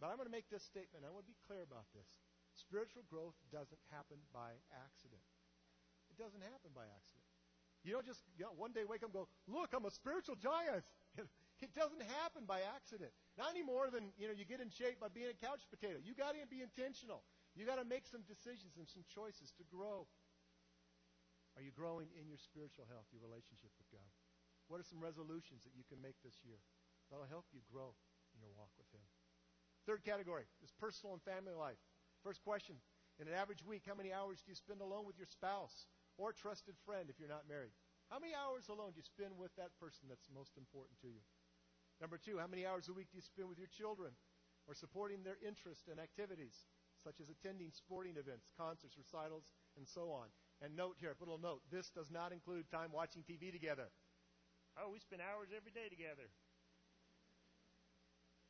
But 0.00 0.10
I'm 0.10 0.16
going 0.16 0.26
to 0.26 0.34
make 0.34 0.50
this 0.50 0.64
statement. 0.64 1.04
I 1.06 1.12
want 1.12 1.28
to 1.28 1.30
be 1.30 1.38
clear 1.46 1.62
about 1.62 1.86
this. 1.94 2.08
Spiritual 2.56 3.04
growth 3.08 3.36
doesn't 3.52 3.80
happen 3.92 4.24
by 4.32 4.56
accident. 4.72 5.22
It 6.10 6.16
doesn't 6.16 6.42
happen 6.42 6.72
by 6.72 6.88
accident. 6.88 7.28
You 7.84 7.92
don't 7.92 8.06
just 8.06 8.24
you 8.40 8.48
know, 8.48 8.56
one 8.56 8.72
day 8.72 8.88
wake 8.88 9.04
up 9.04 9.12
and 9.12 9.16
go, 9.20 9.28
look, 9.44 9.76
I'm 9.76 9.84
a 9.84 9.92
spiritual 9.92 10.36
giant. 10.36 10.84
it 11.62 11.70
doesn't 11.78 12.02
happen 12.20 12.42
by 12.42 12.66
accident. 12.74 13.14
Not 13.38 13.54
any 13.54 13.62
more 13.62 13.86
than 13.88 14.10
you 14.18 14.26
know 14.26 14.34
you 14.34 14.44
get 14.44 14.58
in 14.58 14.68
shape 14.68 14.98
by 14.98 15.08
being 15.08 15.30
a 15.30 15.38
couch 15.38 15.62
potato. 15.70 16.02
You 16.02 16.12
got 16.12 16.34
to 16.34 16.42
be 16.50 16.60
intentional. 16.60 17.22
You 17.54 17.62
got 17.64 17.78
to 17.78 17.86
make 17.86 18.04
some 18.10 18.26
decisions 18.26 18.74
and 18.76 18.90
some 18.90 19.06
choices 19.06 19.54
to 19.60 19.64
grow. 19.70 20.10
Are 21.54 21.62
you 21.62 21.70
growing 21.70 22.08
in 22.16 22.26
your 22.26 22.40
spiritual 22.40 22.88
health, 22.88 23.06
your 23.12 23.20
relationship 23.20 23.70
with 23.76 23.88
God? 23.92 24.08
What 24.72 24.80
are 24.80 24.88
some 24.88 25.04
resolutions 25.04 25.62
that 25.68 25.76
you 25.76 25.84
can 25.84 26.00
make 26.00 26.16
this 26.24 26.40
year 26.42 26.58
that'll 27.12 27.28
help 27.28 27.44
you 27.52 27.60
grow 27.68 27.92
in 28.32 28.40
your 28.40 28.56
walk 28.56 28.72
with 28.80 28.88
Him? 28.88 29.04
Third 29.84 30.00
category 30.02 30.48
is 30.64 30.72
personal 30.80 31.12
and 31.12 31.22
family 31.22 31.52
life. 31.52 31.78
First 32.24 32.40
question 32.42 32.80
In 33.20 33.28
an 33.28 33.36
average 33.36 33.62
week, 33.62 33.84
how 33.86 33.94
many 33.94 34.10
hours 34.10 34.40
do 34.42 34.50
you 34.50 34.56
spend 34.56 34.80
alone 34.80 35.04
with 35.04 35.20
your 35.20 35.28
spouse 35.28 35.86
or 36.16 36.32
trusted 36.32 36.74
friend 36.82 37.06
if 37.12 37.20
you're 37.20 37.30
not 37.30 37.46
married? 37.46 37.76
How 38.08 38.18
many 38.18 38.32
hours 38.32 38.68
alone 38.68 38.96
do 38.96 39.00
you 39.00 39.08
spend 39.08 39.36
with 39.36 39.52
that 39.56 39.76
person 39.80 40.08
that's 40.08 40.28
most 40.32 40.56
important 40.56 40.96
to 41.04 41.08
you? 41.08 41.22
Number 42.02 42.18
two, 42.18 42.42
how 42.42 42.50
many 42.50 42.66
hours 42.66 42.90
a 42.90 42.92
week 42.92 43.14
do 43.14 43.16
you 43.16 43.22
spend 43.22 43.46
with 43.46 43.62
your 43.62 43.70
children 43.70 44.10
or 44.66 44.74
supporting 44.74 45.22
their 45.22 45.38
interests 45.38 45.86
and 45.86 46.02
activities, 46.02 46.66
such 46.98 47.22
as 47.22 47.30
attending 47.30 47.70
sporting 47.70 48.18
events, 48.18 48.50
concerts, 48.58 48.98
recitals, 48.98 49.46
and 49.78 49.86
so 49.86 50.10
on? 50.10 50.26
And 50.58 50.74
note 50.74 50.98
here, 50.98 51.14
put 51.14 51.30
a 51.30 51.30
little 51.30 51.38
note, 51.38 51.62
this 51.70 51.94
does 51.94 52.10
not 52.10 52.34
include 52.34 52.66
time 52.74 52.90
watching 52.90 53.22
TV 53.22 53.54
together. 53.54 53.86
Oh, 54.74 54.90
we 54.90 54.98
spend 54.98 55.22
hours 55.22 55.54
every 55.54 55.70
day 55.70 55.86
together. 55.86 56.26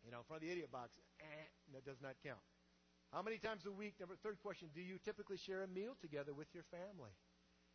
You 0.00 0.16
know, 0.16 0.24
in 0.24 0.24
front 0.24 0.40
of 0.40 0.48
the 0.48 0.52
idiot 0.52 0.72
box, 0.72 0.96
eh, 1.20 1.46
that 1.76 1.84
does 1.84 2.00
not 2.00 2.16
count. 2.24 2.40
How 3.12 3.20
many 3.20 3.36
times 3.36 3.68
a 3.68 3.72
week, 3.72 4.00
number 4.00 4.16
third 4.16 4.40
question, 4.40 4.72
do 4.72 4.80
you 4.80 4.96
typically 5.04 5.36
share 5.36 5.60
a 5.62 5.68
meal 5.68 5.92
together 6.00 6.32
with 6.32 6.48
your 6.56 6.64
family? 6.72 7.12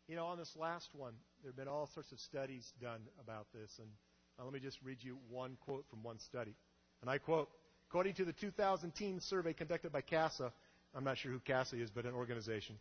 You 0.10 0.16
know, 0.16 0.26
on 0.26 0.40
this 0.42 0.58
last 0.58 0.96
one, 0.98 1.14
there 1.44 1.54
have 1.54 1.56
been 1.56 1.68
all 1.70 1.86
sorts 1.86 2.12
of 2.12 2.20
studies 2.20 2.74
done 2.82 3.06
about 3.22 3.46
this, 3.54 3.78
and 3.78 3.94
uh, 4.40 4.44
let 4.44 4.54
me 4.54 4.60
just 4.60 4.78
read 4.84 4.98
you 5.02 5.18
one 5.30 5.58
quote 5.66 5.86
from 5.90 6.04
one 6.04 6.20
study. 6.20 6.54
And 7.02 7.10
I 7.10 7.18
quote, 7.18 7.50
according 7.90 8.16
to 8.16 8.26
the 8.26 8.34
2010 8.34 9.20
survey 9.22 9.54
conducted 9.54 9.92
by 9.92 10.02
CASA, 10.02 10.52
I'm 10.96 11.04
not 11.04 11.18
sure 11.18 11.32
who 11.32 11.40
CASA 11.40 11.82
is, 11.82 11.90
but 11.90 12.06
an 12.06 12.14
organization, 12.14 12.76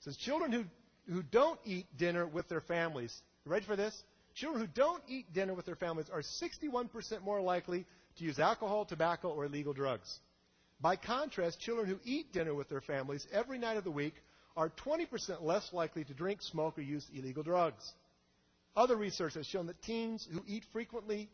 says 0.00 0.16
children 0.16 0.52
who, 0.52 0.64
who 1.12 1.22
don't 1.22 1.58
eat 1.64 1.86
dinner 1.96 2.26
with 2.26 2.48
their 2.48 2.60
families, 2.60 3.14
ready 3.44 3.64
for 3.64 3.76
this? 3.76 4.02
Children 4.34 4.66
who 4.66 4.72
don't 4.72 5.02
eat 5.08 5.32
dinner 5.32 5.54
with 5.54 5.66
their 5.66 5.76
families 5.76 6.08
are 6.10 6.20
61% 6.20 7.22
more 7.22 7.40
likely 7.40 7.86
to 8.16 8.24
use 8.24 8.38
alcohol, 8.38 8.84
tobacco, 8.84 9.30
or 9.30 9.46
illegal 9.46 9.72
drugs. 9.72 10.18
By 10.80 10.96
contrast, 10.96 11.60
children 11.60 11.88
who 11.88 11.98
eat 12.04 12.32
dinner 12.32 12.54
with 12.54 12.68
their 12.68 12.80
families 12.80 13.26
every 13.32 13.58
night 13.58 13.76
of 13.76 13.84
the 13.84 13.90
week 13.90 14.14
are 14.56 14.70
20% 14.70 15.42
less 15.42 15.72
likely 15.72 16.04
to 16.04 16.14
drink, 16.14 16.42
smoke, 16.42 16.78
or 16.78 16.82
use 16.82 17.06
illegal 17.14 17.42
drugs. 17.42 17.92
Other 18.78 18.94
research 18.94 19.34
has 19.34 19.44
shown 19.44 19.66
that 19.66 19.82
teens 19.82 20.28
who 20.32 20.40
eat 20.46 20.62
frequently 20.72 21.28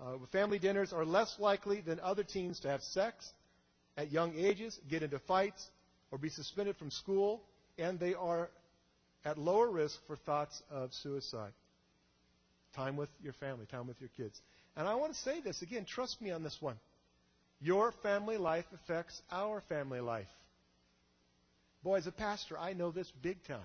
uh, 0.00 0.18
with 0.18 0.28
family 0.30 0.58
dinners 0.58 0.92
are 0.92 1.04
less 1.04 1.38
likely 1.38 1.80
than 1.82 2.00
other 2.00 2.24
teens 2.24 2.58
to 2.60 2.68
have 2.68 2.82
sex 2.82 3.32
at 3.96 4.10
young 4.10 4.34
ages, 4.36 4.76
get 4.88 5.04
into 5.04 5.20
fights, 5.20 5.70
or 6.10 6.18
be 6.18 6.28
suspended 6.28 6.76
from 6.76 6.90
school, 6.90 7.44
and 7.78 8.00
they 8.00 8.14
are 8.14 8.50
at 9.24 9.38
lower 9.38 9.70
risk 9.70 10.04
for 10.08 10.16
thoughts 10.16 10.64
of 10.68 10.92
suicide. 10.92 11.52
Time 12.74 12.96
with 12.96 13.10
your 13.22 13.34
family, 13.34 13.66
time 13.66 13.86
with 13.86 14.00
your 14.00 14.10
kids. 14.16 14.40
And 14.76 14.88
I 14.88 14.96
want 14.96 15.14
to 15.14 15.18
say 15.20 15.40
this 15.40 15.62
again, 15.62 15.84
trust 15.84 16.20
me 16.20 16.32
on 16.32 16.42
this 16.42 16.60
one. 16.60 16.76
Your 17.60 17.92
family 18.02 18.36
life 18.36 18.66
affects 18.74 19.22
our 19.30 19.60
family 19.68 20.00
life. 20.00 20.26
Boy, 21.84 21.98
as 21.98 22.08
a 22.08 22.12
pastor, 22.12 22.58
I 22.58 22.72
know 22.72 22.90
this 22.90 23.12
big 23.22 23.44
time. 23.44 23.60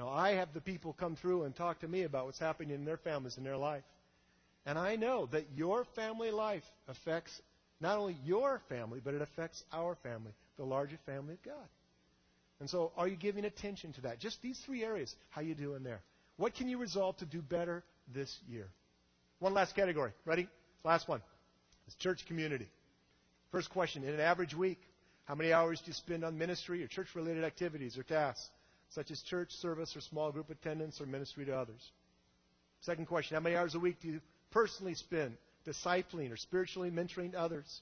Know, 0.00 0.08
I 0.08 0.32
have 0.36 0.54
the 0.54 0.62
people 0.62 0.94
come 0.94 1.14
through 1.14 1.42
and 1.42 1.54
talk 1.54 1.80
to 1.80 1.88
me 1.88 2.04
about 2.04 2.24
what's 2.24 2.38
happening 2.38 2.74
in 2.74 2.86
their 2.86 2.96
families 2.96 3.36
in 3.36 3.44
their 3.44 3.58
life. 3.58 3.82
And 4.64 4.78
I 4.78 4.96
know 4.96 5.26
that 5.26 5.44
your 5.54 5.84
family 5.94 6.30
life 6.30 6.62
affects 6.88 7.38
not 7.82 7.98
only 7.98 8.16
your 8.24 8.62
family, 8.70 9.02
but 9.04 9.12
it 9.12 9.20
affects 9.20 9.62
our 9.70 9.96
family, 9.96 10.32
the 10.56 10.64
larger 10.64 10.98
family 11.04 11.34
of 11.34 11.42
God. 11.42 11.68
And 12.60 12.70
so, 12.70 12.92
are 12.96 13.08
you 13.08 13.16
giving 13.16 13.44
attention 13.44 13.92
to 13.92 14.00
that? 14.02 14.20
Just 14.20 14.40
these 14.40 14.58
three 14.64 14.82
areas. 14.82 15.14
How 15.28 15.42
you 15.42 15.54
doing 15.54 15.82
there? 15.82 16.00
What 16.38 16.54
can 16.54 16.66
you 16.66 16.78
resolve 16.78 17.18
to 17.18 17.26
do 17.26 17.42
better 17.42 17.84
this 18.14 18.34
year? 18.48 18.68
One 19.38 19.52
last 19.52 19.76
category. 19.76 20.12
Ready? 20.24 20.48
Last 20.82 21.08
one. 21.08 21.20
It's 21.86 21.96
church 21.96 22.24
community. 22.26 22.68
First 23.52 23.68
question. 23.68 24.02
In 24.02 24.14
an 24.14 24.20
average 24.20 24.54
week, 24.54 24.80
how 25.26 25.34
many 25.34 25.52
hours 25.52 25.78
do 25.80 25.88
you 25.88 25.92
spend 25.92 26.24
on 26.24 26.38
ministry 26.38 26.82
or 26.82 26.86
church 26.86 27.08
related 27.14 27.44
activities 27.44 27.98
or 27.98 28.02
tasks, 28.02 28.48
such 28.90 29.10
as 29.10 29.22
church 29.22 29.52
service 29.52 29.96
or 29.96 30.00
small 30.00 30.32
group 30.32 30.50
attendance 30.50 31.00
or 31.00 31.06
ministry 31.06 31.44
to 31.46 31.56
others? 31.56 31.90
Second 32.82 33.06
question. 33.06 33.34
How 33.34 33.40
many 33.40 33.56
hours 33.56 33.74
a 33.74 33.80
week 33.80 34.00
do 34.00 34.08
you 34.08 34.20
personally 34.50 34.94
spend 34.94 35.36
discipling 35.66 36.32
or 36.32 36.36
spiritually 36.36 36.90
mentoring 36.90 37.34
others? 37.34 37.80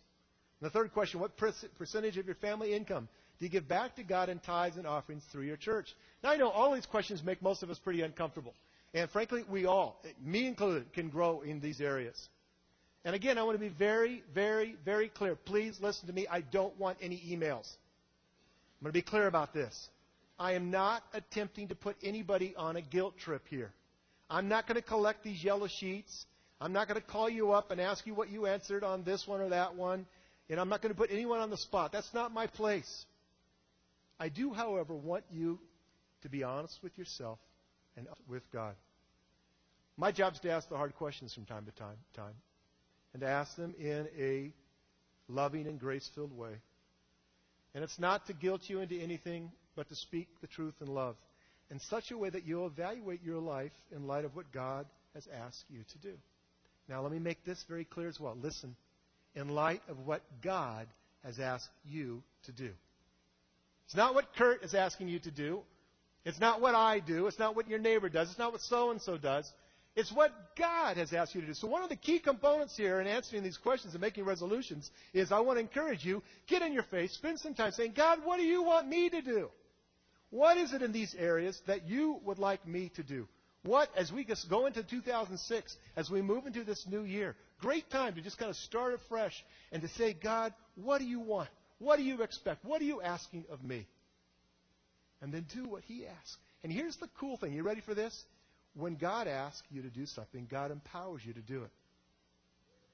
And 0.61 0.69
the 0.69 0.73
third 0.73 0.93
question. 0.93 1.21
What 1.21 1.37
percentage 1.37 2.19
of 2.19 2.27
your 2.27 2.35
family 2.37 2.75
income 2.75 3.09
do 3.39 3.45
you 3.45 3.51
give 3.51 3.69
back 3.69 3.97
to 3.97 4.03
God 4.03 4.29
in 4.29 4.41
tithes 4.41 4.77
and 4.77 4.87
offerings 4.87 5.25
through 5.31 5.45
your 5.45 5.57
church? 5.57 5.95
Now, 6.23 6.31
I 6.31 6.37
know 6.37 6.51
all 6.51 6.75
these 6.75 6.87
questions 6.87 7.23
make 7.23 7.41
most 7.41 7.63
of 7.63 7.71
us 7.71 7.79
pretty 7.79 8.03
uncomfortable. 8.03 8.55
And 8.95 9.09
frankly, 9.11 9.45
we 9.49 9.67
all, 9.67 10.03
me 10.25 10.47
included, 10.47 10.93
can 10.93 11.11
grow 11.11 11.43
in 11.43 11.61
these 11.61 11.81
areas. 11.81 12.29
And 13.05 13.15
again, 13.15 13.39
I 13.39 13.45
want 13.45 13.55
to 13.55 13.61
be 13.61 13.69
very, 13.69 14.23
very, 14.35 14.77
very 14.85 15.09
clear. 15.09 15.37
Please 15.37 15.79
listen 15.81 16.09
to 16.09 16.13
me. 16.13 16.27
I 16.29 16.41
don't 16.41 16.77
want 16.79 16.99
any 17.01 17.17
emails. 17.17 17.69
I'm 18.81 18.85
going 18.85 18.89
to 18.89 18.93
be 18.93 19.03
clear 19.03 19.27
about 19.27 19.55
this. 19.55 19.89
I 20.39 20.53
am 20.53 20.71
not 20.71 21.03
attempting 21.13 21.69
to 21.69 21.75
put 21.75 21.97
anybody 22.03 22.55
on 22.57 22.77
a 22.77 22.81
guilt 22.81 23.19
trip 23.19 23.43
here. 23.49 23.73
I'm 24.31 24.49
not 24.49 24.67
going 24.67 24.77
to 24.77 24.83
collect 24.83 25.25
these 25.25 25.43
yellow 25.43 25.69
sheets. 25.69 26.27
I'm 26.61 26.73
not 26.73 26.89
going 26.89 27.01
to 27.01 27.07
call 27.07 27.29
you 27.29 27.53
up 27.53 27.71
and 27.71 27.81
ask 27.81 28.07
you 28.07 28.15
what 28.15 28.31
you 28.31 28.47
answered 28.47 28.85
on 28.85 29.05
this 29.05 29.27
one 29.27 29.41
or 29.41 29.49
that 29.51 29.75
one. 29.75 30.07
And 30.51 30.61
I'm 30.61 30.69
not 30.69 30.83
going 30.83 30.95
to 30.95 30.99
put 30.99 31.11
anyone 31.11 31.41
on 31.41 31.51
the 31.51 31.57
spot. 31.57 31.93
That's 31.93 32.13
not 32.15 32.33
my 32.33 32.47
place. 32.47 33.05
I 34.21 34.29
do, 34.29 34.53
however, 34.53 34.95
want 34.95 35.25
you 35.31 35.59
to 36.23 36.29
be 36.29 36.43
honest 36.43 36.79
with 36.83 36.97
yourself 36.99 37.39
and 37.97 38.07
with 38.29 38.43
God. 38.53 38.75
My 39.97 40.13
job 40.13 40.35
is 40.35 40.41
to 40.41 40.51
ask 40.51 40.69
the 40.69 40.77
hard 40.77 40.95
questions 40.95 41.35
from 41.35 41.45
time 41.45 41.65
to 41.65 41.73
time, 41.73 41.97
time 42.15 42.35
and 43.13 43.21
to 43.23 43.29
ask 43.29 43.57
them 43.57 43.75
in 43.79 44.07
a 44.19 44.53
loving 45.29 45.67
and 45.67 45.79
grace 45.79 46.09
filled 46.15 46.37
way. 46.37 46.53
And 47.75 47.85
it's 47.85 47.99
not 47.99 48.27
to 48.27 48.33
guilt 48.33 48.63
you 48.69 48.81
into 48.81 48.97
anything, 48.97 49.51
but 49.79 49.89
to 49.89 49.95
speak 49.95 50.27
the 50.41 50.49
truth 50.49 50.75
in 50.81 50.89
love 50.89 51.15
in 51.71 51.79
such 51.79 52.11
a 52.11 52.19
way 52.19 52.29
that 52.29 52.45
you'll 52.45 52.67
evaluate 52.67 53.23
your 53.23 53.39
life 53.39 53.71
in 53.95 54.09
light 54.09 54.25
of 54.25 54.35
what 54.35 54.51
God 54.51 54.87
has 55.15 55.29
asked 55.47 55.65
you 55.71 55.85
to 55.93 55.99
do. 55.99 56.15
Now, 56.89 57.01
let 57.03 57.13
me 57.13 57.21
make 57.21 57.45
this 57.45 57.65
very 57.69 57.85
clear 57.85 58.09
as 58.09 58.19
well. 58.19 58.37
Listen, 58.43 58.75
in 59.37 59.51
light 59.51 59.83
of 59.89 60.05
what 60.05 60.23
God 60.43 60.89
has 61.23 61.39
asked 61.39 61.69
you 61.89 62.25
to 62.47 62.53
do. 62.53 62.71
It's 63.87 63.95
not 63.95 64.17
what 64.17 64.35
Kurt 64.37 64.65
is 64.65 64.75
asking 64.75 65.09
you 65.09 65.21
to 65.21 65.31
do. 65.31 65.61
It's 66.25 66.41
not 66.41 66.61
what 66.61 66.75
I 66.75 66.99
do. 66.99 67.29
It's 67.29 67.39
not 67.39 67.55
what 67.55 67.69
your 67.69 67.79
neighbor 67.79 68.09
does. 68.09 68.31
It's 68.31 68.39
not 68.39 68.51
what 68.51 68.63
so 68.63 68.91
and 68.91 69.01
so 69.01 69.17
does. 69.17 69.49
It's 69.95 70.11
what 70.13 70.33
God 70.57 70.97
has 70.97 71.13
asked 71.13 71.37
you 71.37 71.41
to 71.41 71.47
do. 71.47 71.55
So, 71.55 71.69
one 71.69 71.83
of 71.83 71.89
the 71.89 71.97
key 71.97 72.19
components 72.19 72.77
here 72.77 73.01
in 73.01 73.07
answering 73.07 73.43
these 73.45 73.57
questions 73.57 73.95
and 73.95 74.01
making 74.01 74.25
resolutions 74.25 74.91
is 75.13 75.31
I 75.31 75.41
want 75.41 75.57
to 75.57 75.61
encourage 75.61 76.05
you 76.05 76.23
get 76.49 76.63
in 76.63 76.73
your 76.73 76.83
face, 76.85 77.13
spend 77.13 77.39
some 77.39 77.55
time 77.55 77.73
saying, 77.73 77.93
God, 77.97 78.21
what 78.25 78.39
do 78.39 78.45
you 78.45 78.63
want 78.63 78.89
me 78.89 79.09
to 79.11 79.23
do? 79.23 79.51
What 80.31 80.57
is 80.59 80.73
it 80.73 80.83
in 80.83 80.93
these 80.93 81.15
areas 81.19 81.61
that 81.67 81.89
you 81.89 82.21
would 82.25 82.39
like 82.39 82.67
me 82.67 82.91
to 82.97 83.03
do? 83.03 83.29
What, 83.63 83.91
as 83.97 84.13
we 84.13 84.27
go 84.49 84.67
into 84.67 84.83
2006, 84.83 85.77
as 85.97 86.11
we 86.11 86.23
move 86.23 86.47
into 86.47 86.65
this 86.65 86.87
new 86.87 87.03
year, 87.03 87.35
great 87.61 87.91
time 87.91 88.15
to 88.15 88.21
just 88.21 88.39
kind 88.39 88.51
of 88.51 88.57
start 88.57 88.95
afresh 88.95 89.45
and 89.73 89.83
to 89.83 89.89
say, 89.89 90.13
God, 90.13 90.55
what 90.77 90.99
do 90.99 91.05
you 91.05 91.21
want? 91.21 91.49
What 91.79 91.97
do 91.97 92.03
you 92.03 92.23
expect? 92.23 92.65
What 92.65 92.81
are 92.81 92.87
you 92.87 93.01
asking 93.03 93.47
of 93.51 93.63
me? 93.65 93.87
and 95.21 95.33
then 95.33 95.47
do 95.55 95.69
what 95.69 95.83
He 95.85 96.07
asks. 96.07 96.37
And 96.63 96.73
here's 96.73 96.97
the 96.97 97.09
cool 97.19 97.37
thing. 97.37 97.53
You 97.53 97.63
ready 97.63 97.81
for 97.81 97.95
this? 97.95 98.25
When 98.75 98.97
God 98.97 99.27
asks 99.27 99.67
you 99.71 99.83
to 99.83 99.89
do 99.89 100.07
something, 100.07 100.47
God 100.51 100.71
empowers 100.71 101.23
you 101.25 101.33
to 101.33 101.41
do 101.41 101.65
it. 101.65 101.71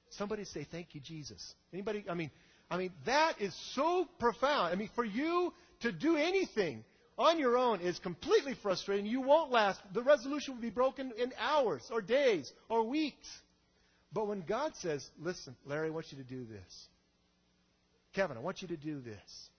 Somebody 0.09 0.45
say, 0.45 0.63
"Thank 0.63 0.95
you, 0.95 1.01
Jesus." 1.01 1.55
Anybody? 1.73 2.05
I 2.09 2.13
mean, 2.13 2.31
I 2.69 2.77
mean 2.77 2.93
that 3.05 3.41
is 3.41 3.53
so 3.73 4.05
profound. 4.19 4.73
I 4.73 4.75
mean, 4.75 4.89
for 4.95 5.03
you 5.03 5.53
to 5.81 5.91
do 5.91 6.15
anything 6.15 6.83
on 7.17 7.39
your 7.39 7.57
own 7.57 7.81
is 7.81 7.99
completely 7.99 8.55
frustrating. 8.61 9.05
You 9.05 9.21
won't 9.21 9.51
last. 9.51 9.79
The 9.93 10.03
resolution 10.03 10.55
will 10.55 10.61
be 10.61 10.69
broken 10.69 11.13
in 11.17 11.33
hours 11.39 11.89
or 11.91 12.01
days 12.01 12.51
or 12.69 12.83
weeks. 12.83 13.27
But 14.11 14.27
when 14.27 14.41
God 14.41 14.75
says, 14.75 15.09
"Listen, 15.19 15.55
Larry, 15.65 15.87
I 15.87 15.91
want 15.91 16.11
you 16.11 16.17
to 16.17 16.23
do 16.23 16.45
this." 16.45 16.87
Kevin, 18.13 18.37
I 18.37 18.39
want 18.39 18.61
you 18.61 18.69
to 18.69 18.77
do 18.77 19.01
this. 19.01 19.49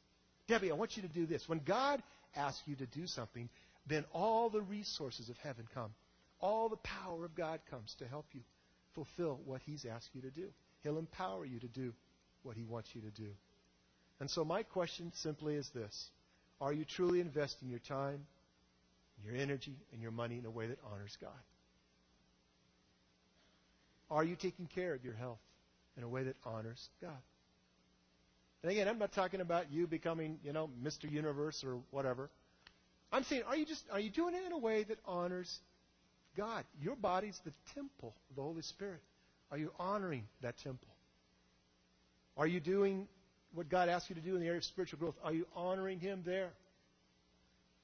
Debbie, 0.47 0.71
I 0.71 0.75
want 0.75 0.97
you 0.97 1.03
to 1.03 1.09
do 1.09 1.27
this. 1.27 1.49
When 1.49 1.59
God 1.59 2.03
asks 2.35 2.67
you 2.67 2.77
to 2.77 2.87
do 2.87 3.07
something, 3.07 3.49
then 3.87 4.05
all 4.13 4.49
the 4.49 4.63
resources 4.63 5.29
of 5.29 5.37
heaven 5.39 5.67
come. 5.75 5.95
All 6.41 6.69
the 6.69 6.77
power 6.77 7.25
of 7.25 7.35
God 7.35 7.61
comes 7.71 7.95
to 7.99 8.07
help 8.07 8.27
you 8.33 8.41
fulfill 8.95 9.41
what 9.45 9.63
He's 9.63 9.85
asked 9.85 10.11
you 10.15 10.23
to 10.23 10.31
do. 10.31 10.49
He'll 10.83 10.99
empower 10.99 11.45
you 11.45 11.61
to 11.61 11.69
do 11.69 11.93
what 12.43 12.57
He 12.57 12.65
wants 12.65 12.95
you 12.95 13.01
to 13.03 13.11
do. 13.11 13.29
And 14.21 14.31
so, 14.31 14.45
my 14.45 14.63
question 14.63 15.13
simply 15.15 15.55
is 15.55 15.69
this 15.75 16.11
Are 16.61 16.73
you 16.73 16.85
truly 16.85 17.21
investing 17.21 17.69
your 17.69 17.81
time, 17.81 18.27
your 19.25 19.35
energy, 19.35 19.77
and 19.93 20.01
your 20.01 20.11
money 20.11 20.39
in 20.39 20.47
a 20.47 20.51
way 20.51 20.67
that 20.67 20.79
honors 20.93 21.17
God? 21.21 21.31
Are 24.11 24.25
you 24.25 24.37
taking 24.37 24.67
care 24.67 24.95
of 24.95 25.05
your 25.05 25.15
health 25.15 25.41
in 25.97 26.03
a 26.03 26.09
way 26.09 26.23
that 26.25 26.37
honors 26.45 26.89
God? 27.03 27.19
And 28.63 28.73
again, 28.73 28.89
I'm 28.89 28.99
not 28.99 29.13
talking 29.13 29.41
about 29.41 29.71
you 29.71 29.87
becoming, 29.87 30.39
you 30.43 30.53
know, 30.53 30.71
Mr. 30.83 31.11
Universe 31.11 31.63
or 31.65 31.79
whatever. 31.91 32.31
I'm 33.13 33.25
saying, 33.25 33.43
are 33.47 33.57
you 33.57 33.67
just 33.67 33.85
are 33.93 34.01
you 34.01 34.11
doing 34.11 34.35
it 34.35 34.45
in 34.45 34.53
a 34.53 34.59
way 34.59 34.85
that 34.85 34.99
honors 35.07 35.61
God? 36.37 36.65
Your 36.81 36.97
body's 36.97 37.39
the 37.45 37.53
temple 37.75 38.15
of 38.31 38.37
the 38.37 38.43
Holy 38.43 38.63
Spirit. 38.63 39.01
Are 39.51 39.59
you 39.59 39.71
honoring 39.79 40.25
that 40.43 40.57
temple? 40.59 40.89
Are 42.37 42.47
you 42.47 42.61
doing 42.61 43.07
what 43.57 43.71
God 43.71 43.89
asks 43.89 44.11
you 44.11 44.15
to 44.17 44.21
do 44.21 44.35
in 44.35 44.41
the 44.41 44.47
area 44.47 44.59
of 44.59 44.65
spiritual 44.65 44.99
growth? 44.99 45.15
Are 45.25 45.33
you 45.33 45.47
honoring 45.57 45.99
Him 45.99 46.23
there? 46.27 46.51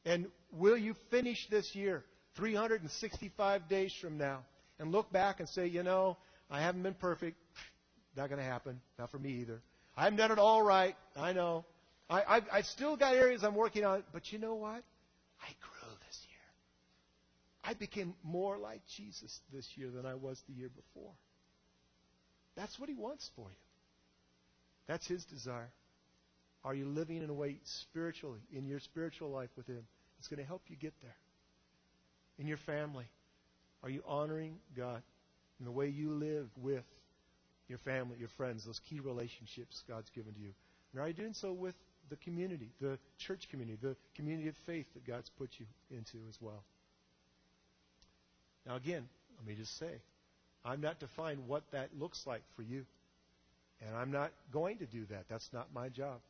And 0.05 0.27
will 0.53 0.77
you 0.77 0.95
finish 1.11 1.49
this 1.51 1.75
year, 1.75 2.05
365 2.37 3.69
days 3.69 3.95
from 4.01 4.19
now, 4.19 4.41
and 4.79 4.93
look 4.93 5.11
back 5.11 5.41
and 5.41 5.49
say, 5.49 5.67
you 5.67 5.83
know, 5.83 6.19
I 6.51 6.61
haven't 6.61 6.83
been 6.83 6.95
perfect. 6.95 7.37
Not 8.17 8.29
going 8.29 8.39
to 8.39 8.45
happen. 8.45 8.81
Not 8.99 9.11
for 9.11 9.19
me 9.19 9.31
either. 9.41 9.63
I 9.97 10.05
haven't 10.05 10.19
done 10.19 10.33
it 10.33 10.39
all 10.39 10.63
right. 10.63 10.95
I 11.17 11.33
know. 11.33 11.65
I, 12.11 12.23
I've, 12.29 12.45
I've 12.53 12.67
still 12.67 12.97
got 12.97 13.15
areas 13.15 13.43
I'm 13.43 13.55
working 13.55 13.85
on. 13.85 14.03
But 14.13 14.31
you 14.33 14.39
know 14.39 14.55
what? 14.55 14.83
I 15.41 15.49
grew 15.61 15.97
this 16.07 16.19
year. 16.29 17.65
I 17.65 17.73
became 17.73 18.15
more 18.23 18.59
like 18.59 18.83
Jesus 18.97 19.41
this 19.53 19.67
year 19.77 19.91
than 19.91 20.05
I 20.05 20.15
was 20.15 20.39
the 20.47 20.55
year 20.55 20.69
before. 20.69 21.13
That's 22.57 22.79
what 22.79 22.91
He 22.91 22.95
wants 22.95 23.31
for 23.35 23.47
you. 23.49 23.72
That's 24.87 25.07
His 25.07 25.25
desire. 25.25 25.71
Are 26.65 26.75
you 26.75 26.87
living 26.87 27.23
in 27.23 27.31
a 27.31 27.35
way 27.35 27.59
spiritually, 27.65 28.41
in 28.53 28.67
your 28.67 28.81
spiritual 28.81 29.31
life 29.31 29.51
with 29.57 29.67
Him? 29.67 29.85
It's 30.19 30.29
going 30.29 30.41
to 30.41 30.47
help 30.47 30.63
you 30.69 30.77
get 30.77 30.95
there. 31.03 31.17
In 32.39 32.47
your 32.47 32.59
family, 32.59 33.07
are 33.83 33.91
you 33.91 34.03
honoring 34.07 34.57
God 34.77 35.03
in 35.59 35.65
the 35.65 35.73
way 35.73 35.89
you 35.89 36.11
live 36.13 36.49
with 36.57 36.85
your 37.69 37.79
family, 37.79 38.17
your 38.19 38.29
friends, 38.37 38.65
those 38.65 38.81
key 38.89 39.01
relationships 39.01 39.83
God's 39.89 40.11
given 40.11 40.33
to 40.35 40.41
you? 40.41 40.53
And 40.93 41.03
are 41.03 41.09
you 41.09 41.15
doing 41.15 41.35
so 41.35 41.53
with 41.53 41.75
the 42.11 42.17
community, 42.17 42.71
the 42.81 42.99
church 43.19 43.49
community, 43.51 43.79
the 43.81 43.97
community 44.15 44.49
of 44.49 44.55
faith 44.67 44.87
that 44.95 45.07
God's 45.07 45.31
put 45.39 45.51
you 45.59 45.67
into 45.91 46.19
as 46.29 46.37
well? 46.41 46.63
Now, 48.67 48.77
again, 48.77 49.09
let 49.39 49.47
me 49.47 49.55
just 49.55 49.77
say, 49.79 50.01
I'm 50.65 50.81
not 50.81 51.01
defining 51.01 51.49
what 51.49 51.65
that 51.73 51.91
looks 51.99 52.27
like 52.27 52.43
for 52.55 52.63
you. 52.63 52.85
And 53.87 53.97
I'm 53.97 54.11
not 54.11 54.31
going 54.53 54.79
to 54.79 54.87
do 54.87 55.05
that. 55.07 55.25
That's 55.29 55.49
not 55.53 55.69
my 55.75 55.89
job. 55.89 56.21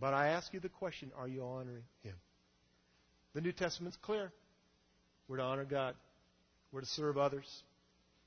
But 0.00 0.14
I 0.14 0.28
ask 0.28 0.52
you 0.52 0.60
the 0.60 0.68
question 0.68 1.10
are 1.16 1.28
you 1.28 1.42
honoring 1.42 1.84
Him? 2.02 2.14
The 3.34 3.40
New 3.40 3.52
Testament's 3.52 3.96
clear. 3.96 4.32
We're 5.28 5.38
to 5.38 5.42
honor 5.42 5.64
God, 5.64 5.94
we're 6.70 6.80
to 6.82 6.86
serve 6.86 7.16
others, 7.16 7.62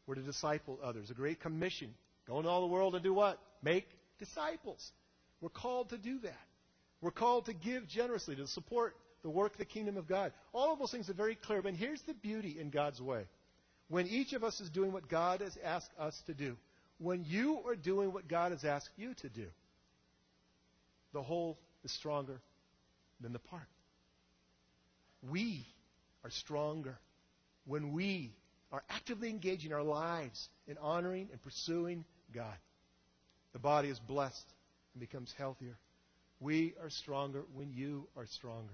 we're 0.08 0.16
to 0.16 0.22
disciple 0.22 0.80
others. 0.84 1.12
A 1.12 1.13
great 1.13 1.40
commission. 1.40 1.94
Go 2.28 2.38
into 2.38 2.50
all 2.50 2.62
the 2.62 2.68
world 2.68 2.96
and 2.96 3.04
do 3.04 3.13
what? 3.13 3.40
Make 3.62 3.88
disciples. 4.20 4.92
We're 5.42 5.50
called 5.50 5.90
to 5.90 5.98
do 5.98 6.20
that. 6.20 6.40
We're 7.02 7.12
called 7.12 7.46
to 7.46 7.54
give 7.54 7.88
generously, 7.88 8.36
to 8.38 8.48
support 8.48 8.96
the 9.22 9.30
work 9.30 9.54
of 9.54 9.58
the 9.60 9.66
kingdom 9.66 9.98
of 9.98 10.08
God. 10.08 10.34
All 10.54 10.74
of 10.74 10.80
those 10.80 10.92
things 10.92 11.10
are 11.10 11.13
very 11.13 11.36
clear. 11.36 11.62
But 11.62 11.76
here's 11.76 12.02
the 12.02 12.13
beauty 12.16 12.58
in 12.60 12.70
God's 12.70 13.02
way. 13.02 13.26
When 13.90 14.08
each 14.08 14.34
of 14.34 14.44
us 14.44 14.60
is 14.60 14.70
doing 14.70 14.92
what 14.92 15.08
God 15.08 15.42
has 15.42 15.58
asked 15.63 15.92
us 16.00 16.20
to 16.26 16.34
do, 16.34 16.58
when 17.00 17.26
you 17.26 17.60
are 17.68 17.76
doing 17.76 18.12
what 18.12 18.28
God 18.28 18.52
has 18.52 18.64
asked 18.64 18.90
you 18.98 19.14
to 19.16 19.30
do, 19.30 19.48
the 21.14 21.22
whole 21.22 21.58
is 21.84 21.92
stronger 21.92 22.40
than 23.22 23.34
the 23.34 23.40
part. 23.40 23.68
We 25.30 25.66
are 26.24 26.30
stronger 26.30 26.98
when 27.66 27.94
we 27.94 28.34
are 28.72 28.84
actively 28.90 29.30
engaging 29.30 29.74
our 29.74 29.84
lives 29.84 30.50
in 30.68 30.78
honoring 30.80 31.30
and 31.32 31.42
pursuing 31.42 32.04
God. 32.34 32.58
The 33.54 33.60
body 33.60 33.90
is 33.90 34.00
blessed 34.00 34.46
and 34.94 35.00
becomes 35.00 35.34
healthier. 35.38 35.78
We 36.40 36.76
are 36.82 36.90
stronger 36.90 37.44
when 37.56 37.72
you 37.72 38.08
are 38.16 38.26
stronger. 38.28 38.74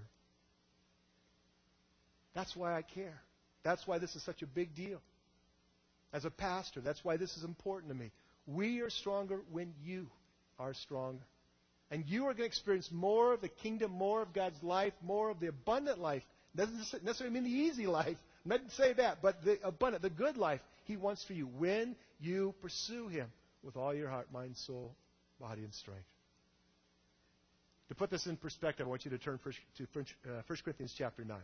That's 2.34 2.54
why 2.56 2.76
I 2.76 2.82
care. 2.82 3.20
That's 3.62 3.86
why 3.86 3.98
this 3.98 4.14
is 4.16 4.22
such 4.22 4.42
a 4.42 4.46
big 4.46 4.74
deal. 4.74 5.00
As 6.14 6.24
a 6.24 6.30
pastor, 6.30 6.80
that's 6.80 7.04
why 7.04 7.16
this 7.16 7.36
is 7.36 7.42
important 7.42 7.92
to 7.92 7.98
me. 7.98 8.12
We 8.46 8.80
are 8.82 8.90
stronger 8.90 9.40
when 9.50 9.74
you 9.82 10.06
are 10.60 10.72
stronger. 10.72 11.24
And 11.90 12.04
you 12.06 12.22
are 12.26 12.34
going 12.34 12.36
to 12.36 12.44
experience 12.44 12.88
more 12.92 13.34
of 13.34 13.40
the 13.40 13.48
kingdom, 13.48 13.90
more 13.90 14.22
of 14.22 14.32
God's 14.32 14.62
life, 14.62 14.92
more 15.02 15.28
of 15.30 15.40
the 15.40 15.48
abundant 15.48 15.98
life. 15.98 16.22
Doesn't 16.54 17.02
necessarily 17.02 17.34
mean 17.34 17.42
the 17.42 17.50
easy 17.50 17.88
life. 17.88 18.16
I 18.46 18.56
didn't 18.56 18.72
say 18.72 18.92
that, 18.92 19.22
but 19.22 19.44
the 19.44 19.58
abundant, 19.64 20.02
the 20.02 20.10
good 20.10 20.36
life 20.36 20.60
He 20.84 20.96
wants 20.96 21.24
for 21.24 21.32
you 21.32 21.48
when 21.58 21.96
you 22.20 22.54
pursue 22.62 23.08
Him 23.08 23.26
with 23.64 23.76
all 23.76 23.92
your 23.92 24.08
heart, 24.08 24.28
mind, 24.32 24.56
soul, 24.56 24.94
body, 25.40 25.64
and 25.64 25.74
strength. 25.74 26.04
To 27.88 27.94
put 27.96 28.10
this 28.10 28.26
in 28.26 28.36
perspective, 28.36 28.86
I 28.86 28.88
want 28.88 29.04
you 29.04 29.10
to 29.10 29.18
turn 29.18 29.38
first 29.42 29.58
to 29.78 29.86
1 29.92 30.06
uh, 30.26 30.42
Corinthians 30.46 30.94
chapter 30.96 31.24
9. 31.24 31.36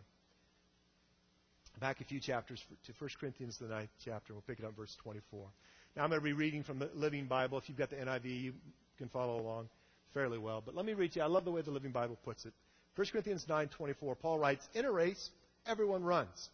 Back 1.81 2.03
a 2.03 2.05
few 2.05 2.21
chapters 2.21 2.63
to 2.85 2.93
1 2.99 3.11
Corinthians, 3.19 3.57
the 3.59 3.67
ninth 3.67 3.89
chapter. 4.05 4.35
We'll 4.35 4.43
pick 4.43 4.59
it 4.59 4.67
up 4.67 4.77
verse 4.77 4.95
24. 5.03 5.49
Now, 5.97 6.05
I'm 6.05 6.11
going 6.11 6.21
to 6.21 6.25
be 6.25 6.35
reading 6.35 6.63
from 6.63 6.79
the 6.79 6.91
Living 6.95 7.27
Bible. 7.27 7.57
If 7.57 7.71
you've 7.71 7.79
got 7.79 7.89
the 7.89 7.97
NIV, 7.97 8.25
you 8.25 8.53
can 8.99 9.09
follow 9.09 9.41
along 9.41 9.71
fairly 10.13 10.37
well. 10.37 10.63
But 10.65 10.75
let 10.75 10.85
me 10.85 10.93
read 10.93 11.17
you. 11.17 11.23
I 11.23 11.27
love 11.27 11.47
the 11.47 11.51
way 11.51 11.63
the 11.63 11.71
Living 11.71 11.91
Bible 11.91 12.19
puts 12.23 12.45
it. 12.45 12.53
1 12.97 13.07
Corinthians 13.13 13.47
9:24. 13.49 14.15
Paul 14.17 14.39
writes, 14.39 14.69
"In 14.75 14.85
a 14.85 14.93
race, 14.93 15.31
everyone 15.65 16.05
runs, 16.05 16.51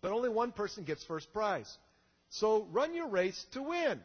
but 0.00 0.12
only 0.12 0.30
one 0.30 0.52
person 0.52 0.84
gets 0.84 1.04
first 1.04 1.30
prize. 1.30 1.76
So 2.30 2.62
run 2.70 2.94
your 2.94 3.08
race 3.08 3.44
to 3.52 3.62
win." 3.62 4.02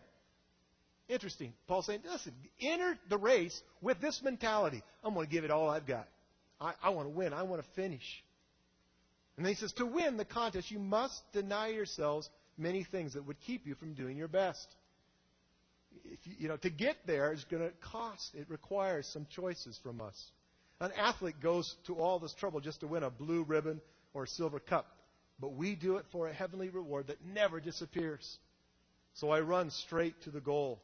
Interesting. 1.08 1.54
Paul's 1.68 1.86
saying, 1.86 2.02
"Listen, 2.04 2.34
enter 2.60 3.00
the 3.08 3.18
race 3.18 3.64
with 3.82 4.02
this 4.02 4.22
mentality. 4.22 4.84
I'm 5.06 5.14
going 5.14 5.26
to 5.26 5.32
give 5.32 5.46
it 5.46 5.52
all 5.52 5.70
I've 5.70 5.86
got. 5.86 6.10
I, 6.60 6.74
I 6.84 6.90
want 6.90 7.08
to 7.08 7.12
win. 7.12 7.32
I 7.32 7.44
want 7.44 7.64
to 7.64 7.70
finish." 7.72 8.24
And 9.38 9.46
then 9.46 9.54
he 9.54 9.60
says, 9.60 9.74
to 9.74 9.86
win 9.86 10.18
the 10.18 10.26
contest, 10.26 10.70
you 10.70 10.80
must 10.80 11.20
deny 11.32 11.70
yourselves 11.70 12.30
many 12.58 12.84
things 12.84 13.14
that 13.14 13.26
would 13.26 13.40
keep 13.42 13.66
you 13.66 13.76
from 13.76 13.94
doing 13.94 14.16
your 14.18 14.28
best. 14.28 14.68
You, 16.24 16.34
you, 16.40 16.48
know, 16.48 16.58
to 16.58 16.70
get 16.70 16.98
there 17.06 17.34
is 17.34 17.44
going 17.46 17.64
to 17.64 17.72
cost. 17.82 18.36
It 18.36 18.46
requires 18.50 19.08
some 19.08 19.26
choices 19.30 19.80
from 19.82 20.02
us. 20.02 20.32
An 20.80 20.92
athlete 20.98 21.40
goes 21.42 21.76
to 21.88 21.96
all 21.96 22.20
this 22.20 22.34
trouble 22.34 22.60
just 22.60 22.82
to 22.82 22.88
win 22.88 23.04
a 23.04 23.10
blue 23.10 23.44
ribbon 23.44 23.82
or 24.14 24.24
a 24.24 24.28
silver 24.28 24.60
cup, 24.60 24.86
but 25.40 25.54
we 25.54 25.76
do 25.76 25.98
it 25.98 26.06
for 26.12 26.28
a 26.28 26.34
heavenly 26.34 26.70
reward 26.70 27.08
that 27.08 27.24
never 27.26 27.60
disappears. 27.60 28.38
So 29.16 29.30
I 29.30 29.40
run 29.42 29.72
straight 29.72 30.20
to 30.24 30.32
the 30.32 30.42
goal 30.42 30.82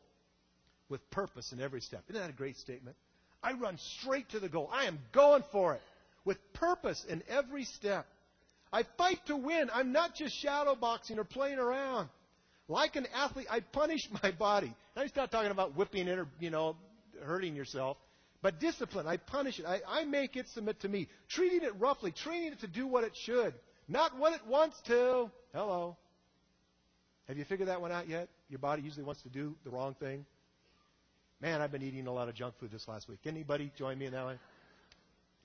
with 0.90 1.08
purpose 1.12 1.52
in 1.52 1.62
every 1.62 1.82
step. 1.82 2.04
Isn't 2.10 2.22
that 2.22 2.30
a 2.30 2.34
great 2.34 2.58
statement? 2.58 2.96
I 3.44 3.54
run 3.54 3.78
straight 3.78 4.30
to 4.30 4.40
the 4.40 4.50
goal. 4.50 4.70
I 4.72 4.86
am 4.86 5.00
going 5.12 5.44
for 5.52 5.76
it 5.76 5.82
with 6.26 6.38
purpose 6.54 7.06
in 7.08 7.24
every 7.30 7.66
step. 7.66 8.06
I 8.72 8.84
fight 8.98 9.20
to 9.28 9.36
win. 9.36 9.70
I'm 9.74 9.92
not 9.92 10.16
just 10.16 10.36
shadow 10.42 10.76
boxing 10.76 11.18
or 11.18 11.24
playing 11.24 11.60
around. 11.60 12.10
Like 12.68 12.96
an 12.96 13.08
athlete, 13.14 13.48
I 13.50 13.62
punish 13.62 14.02
my 14.24 14.32
body. 14.32 14.74
Now 14.96 15.02
he's 15.02 15.16
not 15.16 15.32
talking 15.32 15.52
about 15.52 15.76
whipping 15.76 16.08
it 16.08 16.20
or, 16.20 16.28
you 16.40 16.50
know, 16.50 16.76
hurting 17.24 17.56
yourself. 17.56 17.98
But 18.42 18.60
discipline, 18.60 19.06
I 19.06 19.18
punish 19.18 19.60
it. 19.60 19.66
I, 19.66 19.82
I 19.88 20.06
make 20.06 20.38
it 20.38 20.48
submit 20.50 20.80
to 20.82 20.88
me. 20.88 21.10
Treating 21.30 21.64
it 21.64 21.74
roughly, 21.78 22.12
training 22.12 22.54
it 22.54 22.62
to 22.62 22.68
do 22.68 22.88
what 22.88 23.04
it 23.04 23.12
should. 23.26 23.54
Not 23.88 24.18
what 24.18 24.34
it 24.34 24.42
wants 24.48 24.80
to. 24.88 25.30
Hello. 25.54 25.98
Have 27.28 27.38
you 27.38 27.44
figured 27.44 27.68
that 27.68 27.82
one 27.82 27.92
out 27.92 28.08
yet? 28.08 28.30
Your 28.50 28.60
body 28.60 28.82
usually 28.82 29.04
wants 29.04 29.22
to 29.24 29.30
do 29.30 29.56
the 29.66 29.72
wrong 29.72 29.96
thing. 30.00 30.26
Man, 31.42 31.62
I've 31.62 31.72
been 31.72 31.84
eating 31.84 32.08
a 32.08 32.14
lot 32.14 32.30
of 32.30 32.36
junk 32.36 32.56
food 32.60 32.72
this 32.72 32.88
last 32.88 33.10
week. 33.10 33.20
Anybody 33.26 33.72
join 33.78 33.98
me 33.98 34.06
in 34.06 34.14
that 34.14 34.24
one? 34.24 34.40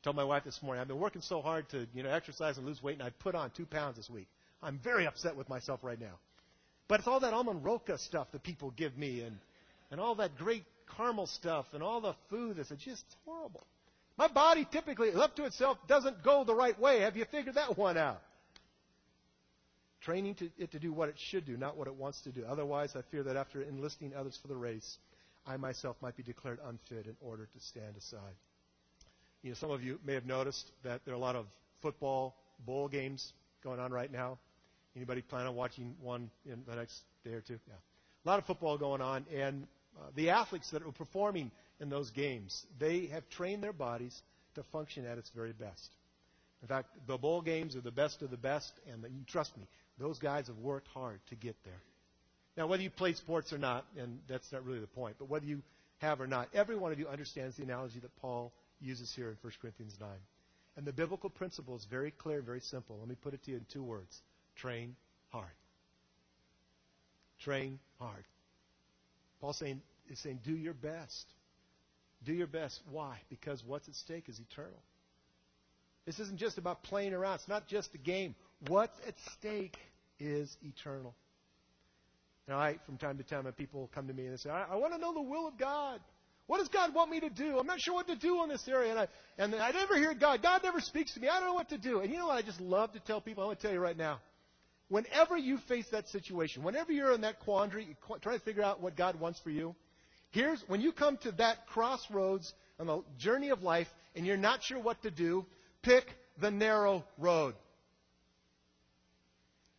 Told 0.05 0.17
my 0.17 0.25
wife 0.25 0.45
this 0.45 0.63
morning, 0.63 0.83
I've 0.83 0.89
been 0.89 1.01
working 1.01 1.23
so 1.23 1.41
hard 1.41 1.69
to, 1.71 1.87
you 1.95 2.03
know, 2.03 2.11
exercise 2.11 2.59
and 2.59 2.67
lose 2.67 2.83
weight, 2.83 2.99
and 2.99 3.03
I 3.03 3.11
put 3.11 3.35
on 3.35 3.51
two 3.57 3.65
pounds 3.65 3.97
this 3.97 4.11
week. 4.11 4.29
I'm 4.63 4.79
very 4.85 5.07
upset 5.07 5.35
with 5.35 5.49
myself 5.49 5.81
right 5.83 5.99
now. 5.99 6.19
But 6.87 7.01
it's 7.01 7.09
all 7.09 7.21
that 7.21 7.33
almond 7.33 7.65
roca 7.65 7.97
stuff 7.97 8.29
that 8.33 8.43
people 8.43 8.71
give 8.71 8.97
me, 8.99 9.23
and 9.23 9.39
and 9.91 10.01
all 10.01 10.17
that 10.17 10.37
great 10.37 10.65
caramel 10.97 11.27
stuff, 11.27 11.67
and 11.73 11.83
all 11.83 12.01
the 12.01 12.15
food 12.29 12.57
that's 12.57 12.69
just 12.85 13.05
horrible. 13.25 13.67
My 14.17 14.29
body 14.29 14.67
typically, 14.71 15.11
left 15.11 15.37
to 15.37 15.45
itself, 15.45 15.79
doesn't 15.89 16.23
go 16.23 16.45
the 16.45 16.55
right 16.55 16.79
way. 16.79 17.01
Have 17.01 17.17
you 17.17 17.25
figured 17.25 17.57
that 17.57 17.77
one 17.79 17.97
out? 17.97 18.21
Training 20.03 20.35
to, 20.37 20.51
it 20.59 20.73
to 20.73 20.79
do 20.79 20.93
what 20.93 21.09
it 21.09 21.17
should 21.19 21.47
do, 21.47 21.57
not 21.57 21.77
what 21.77 21.89
it 21.89 21.95
wants 21.95 22.21
to 22.23 22.31
do. 22.31 22.45
Otherwise, 22.45 22.95
I 22.95 23.01
fear 23.11 23.23
that 23.23 23.37
after 23.37 23.63
enlisting 23.63 24.15
others 24.15 24.39
for 24.41 24.49
the 24.49 24.57
race, 24.57 24.99
I 25.47 25.57
myself 25.57 25.97
might 26.03 26.17
be 26.17 26.23
declared 26.23 26.59
unfit 26.65 27.07
in 27.07 27.17
order 27.21 27.47
to 27.47 27.61
stand 27.61 27.97
aside. 27.97 28.35
You 29.45 29.51
know, 29.51 29.57
some 29.57 29.71
of 29.71 29.83
you 29.83 30.01
may 30.07 30.15
have 30.15 30.25
noticed 30.25 30.73
that 30.85 31.05
there 31.05 31.13
are 31.13 31.19
a 31.19 31.21
lot 31.21 31.37
of 31.37 31.45
football 31.83 32.35
bowl 32.65 32.89
games 32.89 33.35
going 33.63 33.79
on 33.79 33.93
right 33.93 34.11
now. 34.11 34.39
Anybody 34.97 35.21
plan 35.21 35.47
on 35.47 35.55
watching 35.55 35.95
one 36.01 36.31
in 36.47 36.63
the 36.67 36.75
next 36.75 36.99
day 37.27 37.35
or 37.35 37.43
two? 37.43 37.59
Yeah. 37.69 37.75
A 38.25 38.27
lot 38.27 38.39
of 38.39 38.47
football 38.47 38.79
going 38.79 39.03
on, 39.03 39.27
and 39.37 39.67
uh, 39.99 40.07
the 40.17 40.31
athletes 40.31 40.71
that 40.71 40.81
are 40.81 40.91
performing 40.93 41.51
in 41.79 41.91
those 41.91 42.09
games, 42.11 42.65
they 42.79 43.07
have 43.13 43.29
trained 43.29 43.63
their 43.63 43.75
bodies 43.75 44.19
to 44.55 44.63
function 44.73 45.05
at 45.05 45.19
its 45.19 45.29
very 45.37 45.53
best. 45.53 45.91
In 46.63 46.69
fact, 46.69 46.89
the 47.07 47.19
bowl 47.19 47.43
games 47.43 47.77
are 47.77 47.83
the 47.83 47.91
best 47.91 48.23
of 48.23 48.31
the 48.31 48.39
best, 48.39 48.73
and 48.91 49.05
the, 49.05 49.11
trust 49.27 49.55
me, 49.59 49.67
those 49.99 50.19
guys 50.19 50.47
have 50.47 50.57
worked 50.57 50.89
hard 50.89 51.21
to 51.29 51.35
get 51.35 51.57
there. 51.65 51.83
Now, 52.57 52.67
whether 52.67 52.83
you 52.83 52.89
play 52.89 53.13
sports 53.13 53.53
or 53.53 53.59
not, 53.59 53.85
and 53.99 54.21
that's 54.27 54.51
not 54.53 54.65
really 54.65 54.81
the 54.81 54.87
point, 54.87 55.17
but 55.19 55.29
whether 55.29 55.45
you 55.45 55.61
have 55.99 56.23
or 56.23 56.27
not, 56.27 56.49
every 56.55 56.77
one 56.77 56.93
of 56.93 56.99
you 56.99 57.09
understands 57.09 57.57
the 57.57 57.63
analogy 57.63 57.99
that 57.99 58.17
Paul 58.23 58.51
uses 58.85 59.13
here 59.15 59.31
in 59.31 59.37
1 59.41 59.53
Corinthians 59.61 59.97
9. 60.01 60.09
And 60.77 60.87
the 60.87 60.93
biblical 60.93 61.31
principle 61.31 61.77
is 61.77 61.87
very 61.91 62.11
clear, 62.11 62.43
very 62.43 62.61
simple. 62.61 62.97
Let 62.99 63.09
me 63.09 63.15
put 63.21 63.35
it 63.35 63.43
to 63.45 63.51
you 63.51 63.57
in 63.57 63.67
two 63.73 63.83
words 63.83 64.21
train 64.57 64.95
hard. 65.31 65.47
Train 67.41 67.79
hard. 67.99 68.25
Paul's 69.41 69.59
saying, 69.59 69.83
is 70.11 70.19
saying, 70.21 70.41
do 70.45 70.53
your 70.53 70.75
best. 70.75 71.27
Do 72.25 72.33
your 72.33 72.47
best. 72.47 72.81
Why? 72.91 73.19
Because 73.29 73.63
what's 73.65 73.89
at 73.89 73.95
stake 73.95 74.29
is 74.29 74.41
eternal. 74.41 74.83
This 76.07 76.19
isn't 76.19 76.39
just 76.39 76.59
about 76.59 76.83
playing 76.83 77.15
around. 77.15 77.37
It's 77.37 77.49
not 77.49 77.67
just 77.67 77.95
a 77.95 77.99
game. 77.99 78.35
What's 78.69 78.99
at 79.07 79.15
stake 79.39 79.77
is 80.21 80.55
eternal. 80.63 81.15
Now, 82.47 82.59
I, 82.59 82.79
from 82.85 82.99
time 82.99 83.17
to 83.19 83.25
time, 83.25 83.51
people 83.57 83.91
come 83.95 84.07
to 84.09 84.13
me 84.13 84.25
and 84.25 84.35
they 84.35 84.37
say, 84.37 84.51
I, 84.51 84.65
I 84.65 84.77
want 84.77 84.93
to 84.93 84.99
know 84.99 85.15
the 85.15 85.23
will 85.23 85.49
of 85.49 85.59
God. 85.59 86.01
What 86.47 86.59
does 86.59 86.69
God 86.69 86.95
want 86.95 87.11
me 87.11 87.21
to 87.21 87.31
do? 87.31 87.59
I'm 87.59 87.67
not 87.67 87.81
sure 87.81 87.95
what 87.95 88.07
to 88.09 88.17
do 88.17 88.43
in 88.43 88.51
this 88.51 88.69
area. 88.69 88.91
And 88.91 89.01
I, 89.01 89.09
and 89.39 89.55
I 89.55 89.71
never 89.71 89.97
hear 89.97 90.13
God. 90.13 90.43
God 90.43 90.63
never 90.63 90.81
speaks 90.81 91.15
to 91.15 91.21
me. 91.21 91.29
I 91.29 91.41
don't 91.41 91.49
know 91.49 91.55
what 91.55 91.71
to 91.71 91.79
do. 91.79 92.01
And 92.01 92.13
you 92.13 92.19
know 92.19 92.27
what 92.27 92.37
I 92.37 92.43
just 92.43 92.61
love 92.61 92.93
to 92.93 93.01
tell 93.01 93.21
people? 93.21 93.43
I 93.43 93.47
want 93.47 93.61
to 93.61 93.67
tell 93.67 93.75
you 93.75 93.81
right 93.81 93.97
now. 93.97 94.21
Whenever 94.89 95.39
you 95.39 95.57
face 95.69 95.87
that 95.93 96.09
situation, 96.09 96.63
whenever 96.63 96.93
you're 96.93 97.13
in 97.13 97.23
that 97.23 97.41
quandary, 97.41 97.97
trying 98.21 98.39
to 98.39 98.45
figure 98.45 98.63
out 98.63 98.83
what 98.83 98.97
God 98.97 99.19
wants 99.19 99.41
for 99.41 99.51
you, 99.51 99.75
here's 100.31 100.63
when 100.69 100.83
you 100.83 100.93
come 100.93 101.17
to 101.19 101.33
that 101.33 101.67
crossroads 101.69 102.53
on 102.79 102.87
the 102.89 103.03
journey 103.19 103.49
of 103.49 103.63
life 103.63 103.89
and 104.15 104.27
you're 104.27 104.37
not 104.37 104.63
sure 104.63 104.79
what 104.79 105.03
to 105.03 105.11
do, 105.11 105.47
pick 105.83 106.05
the 106.39 106.51
narrow 106.51 107.05
road. 107.19 107.55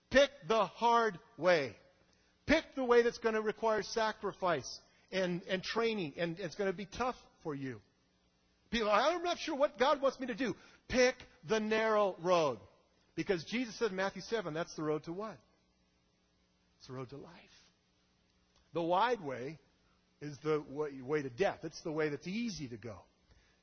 Pick 0.09 0.31
the 0.47 0.65
hard 0.65 1.19
way. 1.37 1.75
Pick 2.47 2.63
the 2.75 2.83
way 2.83 3.03
that's 3.03 3.19
going 3.19 3.35
to 3.35 3.41
require 3.41 3.83
sacrifice 3.83 4.79
and, 5.15 5.41
and 5.49 5.63
training, 5.63 6.13
and 6.17 6.39
it's 6.39 6.55
going 6.55 6.69
to 6.69 6.75
be 6.75 6.85
tough 6.85 7.15
for 7.41 7.55
you. 7.55 7.79
People, 8.69 8.91
I'm 8.91 9.23
not 9.23 9.39
sure 9.39 9.55
what 9.55 9.79
God 9.79 10.01
wants 10.01 10.19
me 10.19 10.27
to 10.27 10.35
do. 10.35 10.55
Pick 10.89 11.15
the 11.47 11.59
narrow 11.59 12.15
road. 12.21 12.59
Because 13.15 13.43
Jesus 13.45 13.73
said 13.75 13.91
in 13.91 13.95
Matthew 13.95 14.21
7, 14.21 14.53
that's 14.53 14.75
the 14.75 14.83
road 14.83 15.03
to 15.05 15.13
what? 15.13 15.37
It's 16.79 16.87
the 16.87 16.93
road 16.93 17.09
to 17.11 17.17
life. 17.17 17.31
The 18.73 18.81
wide 18.81 19.21
way 19.21 19.57
is 20.21 20.37
the 20.43 20.61
way 20.69 21.21
to 21.21 21.29
death. 21.29 21.59
It's 21.63 21.79
the 21.81 21.93
way 21.93 22.09
that's 22.09 22.27
easy 22.27 22.67
to 22.67 22.77
go. 22.77 22.95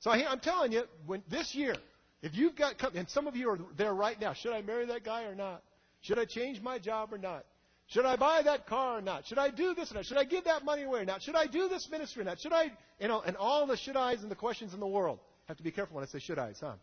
So 0.01 0.11
I'm 0.11 0.41
telling 0.41 0.73
you, 0.73 0.85
when 1.05 1.23
this 1.29 1.55
year, 1.55 1.77
if 2.23 2.35
you've 2.35 2.57
got, 2.57 2.83
and 2.95 3.09
some 3.11 3.27
of 3.27 3.37
you 3.37 3.51
are 3.51 3.59
there 3.77 3.93
right 3.93 4.19
now, 4.19 4.33
should 4.33 4.53
I 4.53 4.63
marry 4.63 4.87
that 4.87 5.05
guy 5.05 5.25
or 5.25 5.35
not? 5.35 5.63
Should 6.01 6.19
I 6.19 6.25
change 6.25 6.63
my 6.63 6.79
job 6.79 7.13
or 7.13 7.19
not? 7.19 7.45
Should 7.89 8.07
I 8.07 8.17
buy 8.17 8.43
that 8.45 8.67
car 8.67 8.99
or 8.99 9.03
not? 9.03 9.27
Should 9.27 9.39
I 9.39 9.51
do 9.51 9.75
this 9.75 9.91
or 9.91 9.97
not? 9.97 10.07
Should 10.07 10.17
I 10.17 10.25
give 10.25 10.45
that 10.45 10.65
money 10.65 10.83
away 10.83 11.01
or 11.01 11.05
not? 11.05 11.23
Should 11.23 11.37
I 11.37 11.47
do 11.47 11.69
this 11.69 11.89
ministry 11.91 12.23
or 12.23 12.25
not? 12.25 12.41
Should 12.41 12.53
I, 12.53 12.73
you 13.01 13.09
know, 13.09 13.21
and 13.21 13.37
all 13.37 13.67
the 13.67 13.77
should 13.77 13.97
I's 13.97 14.23
and 14.23 14.31
the 14.31 14.37
questions 14.37 14.73
in 14.73 14.81
the 14.81 14.87
world. 14.87 15.19
I 15.23 15.51
have 15.53 15.57
to 15.59 15.63
be 15.63 15.71
careful 15.71 15.97
when 15.97 16.05
I 16.05 16.07
say 16.07 16.19
should 16.19 16.39
I's, 16.39 16.59
huh? 16.61 16.75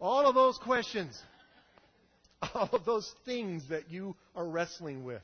All 0.00 0.26
of 0.26 0.34
those 0.34 0.58
questions, 0.58 1.20
all 2.54 2.68
of 2.72 2.84
those 2.84 3.14
things 3.24 3.68
that 3.68 3.90
you 3.90 4.16
are 4.34 4.46
wrestling 4.46 5.04
with. 5.04 5.22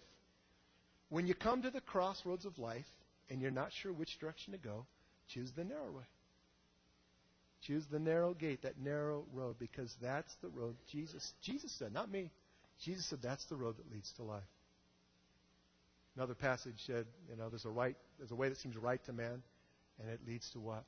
When 1.09 1.27
you 1.27 1.35
come 1.35 1.63
to 1.63 1.71
the 1.71 1.81
crossroads 1.81 2.45
of 2.45 2.59
life 2.59 2.87
and 3.31 3.41
you're 3.41 3.51
not 3.51 3.71
sure 3.73 3.93
which 3.93 4.19
direction 4.19 4.53
to 4.53 4.59
go, 4.59 4.87
choose 5.29 5.53
the 5.53 5.65
narrow 5.65 5.93
way. 5.93 6.05
Choose 7.63 7.85
the 7.91 7.99
narrow 7.99 8.35
gate, 8.35 8.63
that 8.63 8.79
narrow 8.79 9.25
road, 9.33 9.57
because 9.59 9.95
that's 10.03 10.35
the 10.43 10.49
road 10.49 10.75
Jesus 10.91 11.33
Jesus 11.43 11.71
said, 11.79 11.93
not 11.93 12.11
me. 12.11 12.31
Jesus 12.83 13.07
said 13.07 13.21
that's 13.23 13.45
the 13.45 13.57
road 13.57 13.77
that 13.77 13.93
leads 13.93 14.11
to 14.13 14.23
life. 14.23 14.43
Another 16.17 16.35
passage 16.35 16.83
said, 16.87 17.07
you 17.29 17.37
know, 17.37 17.49
there's 17.49 17.65
a 17.65 17.71
right, 17.71 17.97
there's 18.19 18.31
a 18.31 18.35
way 18.35 18.49
that 18.49 18.59
seems 18.59 18.77
right 18.77 19.03
to 19.07 19.13
man, 19.13 19.43
and 19.99 20.11
it 20.11 20.21
leads 20.27 20.49
to 20.51 20.61
what? 20.61 20.85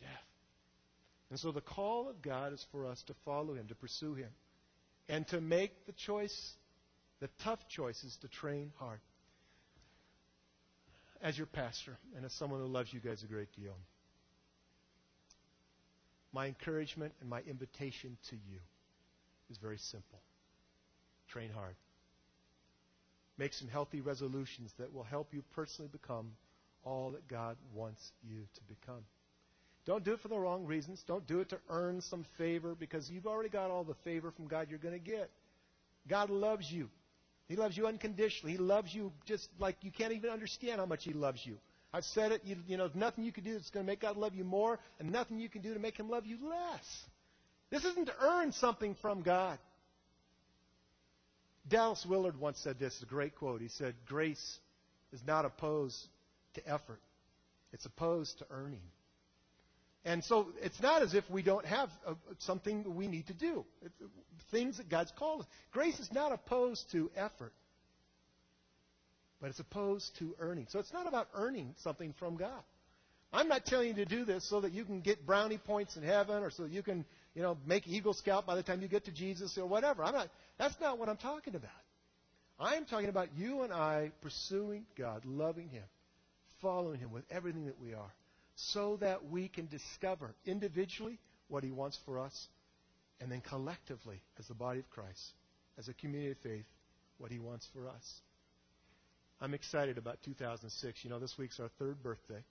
Death. 0.00 0.08
And 1.30 1.40
so 1.40 1.50
the 1.50 1.60
call 1.60 2.08
of 2.08 2.22
God 2.22 2.52
is 2.52 2.64
for 2.70 2.86
us 2.86 3.02
to 3.08 3.14
follow 3.24 3.54
Him, 3.54 3.66
to 3.68 3.74
pursue 3.74 4.14
Him, 4.14 4.30
and 5.08 5.26
to 5.28 5.40
make 5.40 5.86
the 5.86 5.92
choice, 5.92 6.52
the 7.20 7.28
tough 7.42 7.58
choices 7.68 8.16
to 8.20 8.28
train 8.28 8.72
hard. 8.78 9.00
As 11.20 11.36
your 11.36 11.46
pastor, 11.46 11.96
and 12.16 12.24
as 12.24 12.32
someone 12.34 12.60
who 12.60 12.66
loves 12.66 12.92
you 12.92 13.00
guys 13.00 13.22
a 13.22 13.26
great 13.26 13.52
deal, 13.56 13.76
my 16.32 16.46
encouragement 16.46 17.12
and 17.20 17.30
my 17.30 17.40
invitation 17.40 18.18
to 18.30 18.36
you 18.36 18.58
is 19.50 19.56
very 19.58 19.78
simple 19.78 20.20
train 21.28 21.50
hard. 21.50 21.74
Make 23.36 23.52
some 23.52 23.68
healthy 23.68 24.00
resolutions 24.00 24.72
that 24.78 24.92
will 24.92 25.02
help 25.02 25.32
you 25.32 25.42
personally 25.54 25.90
become 25.90 26.32
all 26.84 27.10
that 27.12 27.26
God 27.26 27.56
wants 27.74 28.12
you 28.22 28.46
to 28.54 28.60
become. 28.68 29.04
Don't 29.86 30.04
do 30.04 30.12
it 30.12 30.20
for 30.20 30.28
the 30.28 30.38
wrong 30.38 30.64
reasons. 30.64 31.02
Don't 31.06 31.26
do 31.26 31.40
it 31.40 31.50
to 31.50 31.58
earn 31.68 32.00
some 32.00 32.24
favor 32.38 32.74
because 32.74 33.10
you've 33.10 33.26
already 33.26 33.50
got 33.50 33.70
all 33.70 33.84
the 33.84 33.94
favor 34.04 34.30
from 34.30 34.46
God 34.46 34.68
you're 34.70 34.78
going 34.78 34.98
to 34.98 35.10
get. 35.10 35.30
God 36.08 36.30
loves 36.30 36.70
you. 36.70 36.88
He 37.48 37.56
loves 37.56 37.76
you 37.76 37.86
unconditionally. 37.86 38.52
He 38.52 38.58
loves 38.58 38.94
you 38.94 39.12
just 39.26 39.48
like 39.58 39.76
you 39.82 39.90
can't 39.90 40.12
even 40.12 40.30
understand 40.30 40.80
how 40.80 40.86
much 40.86 41.04
He 41.04 41.12
loves 41.12 41.44
you. 41.44 41.58
I've 41.92 42.04
said 42.04 42.32
it. 42.32 42.42
You, 42.44 42.56
you 42.66 42.76
know, 42.76 42.90
nothing 42.94 43.24
you 43.24 43.32
can 43.32 43.44
do 43.44 43.52
that's 43.52 43.70
going 43.70 43.84
to 43.84 43.92
make 43.92 44.00
God 44.00 44.16
love 44.16 44.34
you 44.34 44.44
more, 44.44 44.78
and 44.98 45.12
nothing 45.12 45.38
you 45.38 45.48
can 45.48 45.60
do 45.60 45.74
to 45.74 45.80
make 45.80 45.98
Him 45.98 46.08
love 46.08 46.24
you 46.24 46.38
less. 46.48 47.02
This 47.70 47.84
isn't 47.84 48.06
to 48.06 48.14
earn 48.20 48.52
something 48.52 48.96
from 49.02 49.22
God. 49.22 49.58
Dallas 51.66 52.04
Willard 52.04 52.38
once 52.38 52.58
said 52.58 52.78
this, 52.78 53.00
a 53.02 53.06
great 53.06 53.36
quote. 53.36 53.60
He 53.60 53.68
said, 53.68 53.94
Grace 54.06 54.58
is 55.12 55.22
not 55.26 55.44
opposed 55.44 56.08
to 56.54 56.68
effort, 56.68 57.00
it's 57.72 57.86
opposed 57.86 58.38
to 58.38 58.46
earning. 58.50 58.82
And 60.06 60.22
so 60.22 60.48
it's 60.62 60.82
not 60.82 61.00
as 61.00 61.14
if 61.14 61.28
we 61.30 61.42
don't 61.42 61.64
have 61.64 61.88
a, 62.06 62.14
something 62.38 62.94
we 62.94 63.08
need 63.08 63.26
to 63.28 63.32
do. 63.32 63.64
It's, 63.82 63.94
uh, 64.02 64.06
things 64.50 64.76
that 64.76 64.90
God's 64.90 65.10
called 65.12 65.40
us. 65.40 65.46
Grace 65.72 65.98
is 65.98 66.12
not 66.12 66.30
opposed 66.30 66.90
to 66.92 67.10
effort, 67.16 67.54
but 69.40 69.48
it's 69.48 69.60
opposed 69.60 70.14
to 70.18 70.34
earning. 70.38 70.66
So 70.68 70.78
it's 70.78 70.92
not 70.92 71.08
about 71.08 71.28
earning 71.34 71.74
something 71.78 72.12
from 72.18 72.36
God. 72.36 72.62
I'm 73.34 73.48
not 73.48 73.66
telling 73.66 73.88
you 73.88 73.94
to 73.94 74.04
do 74.04 74.24
this 74.24 74.48
so 74.48 74.60
that 74.60 74.72
you 74.72 74.84
can 74.84 75.00
get 75.00 75.26
brownie 75.26 75.58
points 75.58 75.96
in 75.96 76.04
heaven 76.04 76.42
or 76.42 76.50
so 76.50 76.64
you 76.64 76.82
can 76.82 77.04
you 77.34 77.42
know, 77.42 77.58
make 77.66 77.88
Eagle 77.88 78.14
Scout 78.14 78.46
by 78.46 78.54
the 78.54 78.62
time 78.62 78.80
you 78.80 78.88
get 78.88 79.04
to 79.06 79.12
Jesus 79.12 79.58
or 79.58 79.66
whatever. 79.66 80.04
I'm 80.04 80.14
not, 80.14 80.28
that's 80.56 80.78
not 80.80 80.98
what 80.98 81.08
I'm 81.08 81.16
talking 81.16 81.56
about. 81.56 81.70
I'm 82.60 82.84
talking 82.84 83.08
about 83.08 83.28
you 83.36 83.62
and 83.62 83.72
I 83.72 84.12
pursuing 84.22 84.86
God, 84.96 85.24
loving 85.24 85.68
Him, 85.68 85.82
following 86.62 87.00
Him 87.00 87.10
with 87.10 87.24
everything 87.30 87.66
that 87.66 87.80
we 87.80 87.92
are, 87.92 88.12
so 88.54 88.96
that 89.00 89.28
we 89.28 89.48
can 89.48 89.66
discover 89.66 90.32
individually 90.46 91.18
what 91.48 91.64
He 91.64 91.72
wants 91.72 91.98
for 92.06 92.20
us, 92.20 92.46
and 93.20 93.30
then 93.30 93.40
collectively, 93.40 94.22
as 94.38 94.46
the 94.46 94.54
body 94.54 94.78
of 94.78 94.88
Christ, 94.90 95.32
as 95.76 95.88
a 95.88 95.94
community 95.94 96.30
of 96.30 96.38
faith, 96.38 96.66
what 97.18 97.32
He 97.32 97.40
wants 97.40 97.66
for 97.74 97.88
us. 97.88 98.20
I'm 99.40 99.54
excited 99.54 99.98
about 99.98 100.18
2006. 100.24 101.00
You 101.02 101.10
know, 101.10 101.18
this 101.18 101.34
week's 101.36 101.58
our 101.58 101.70
third 101.80 102.00
birthday. 102.00 102.44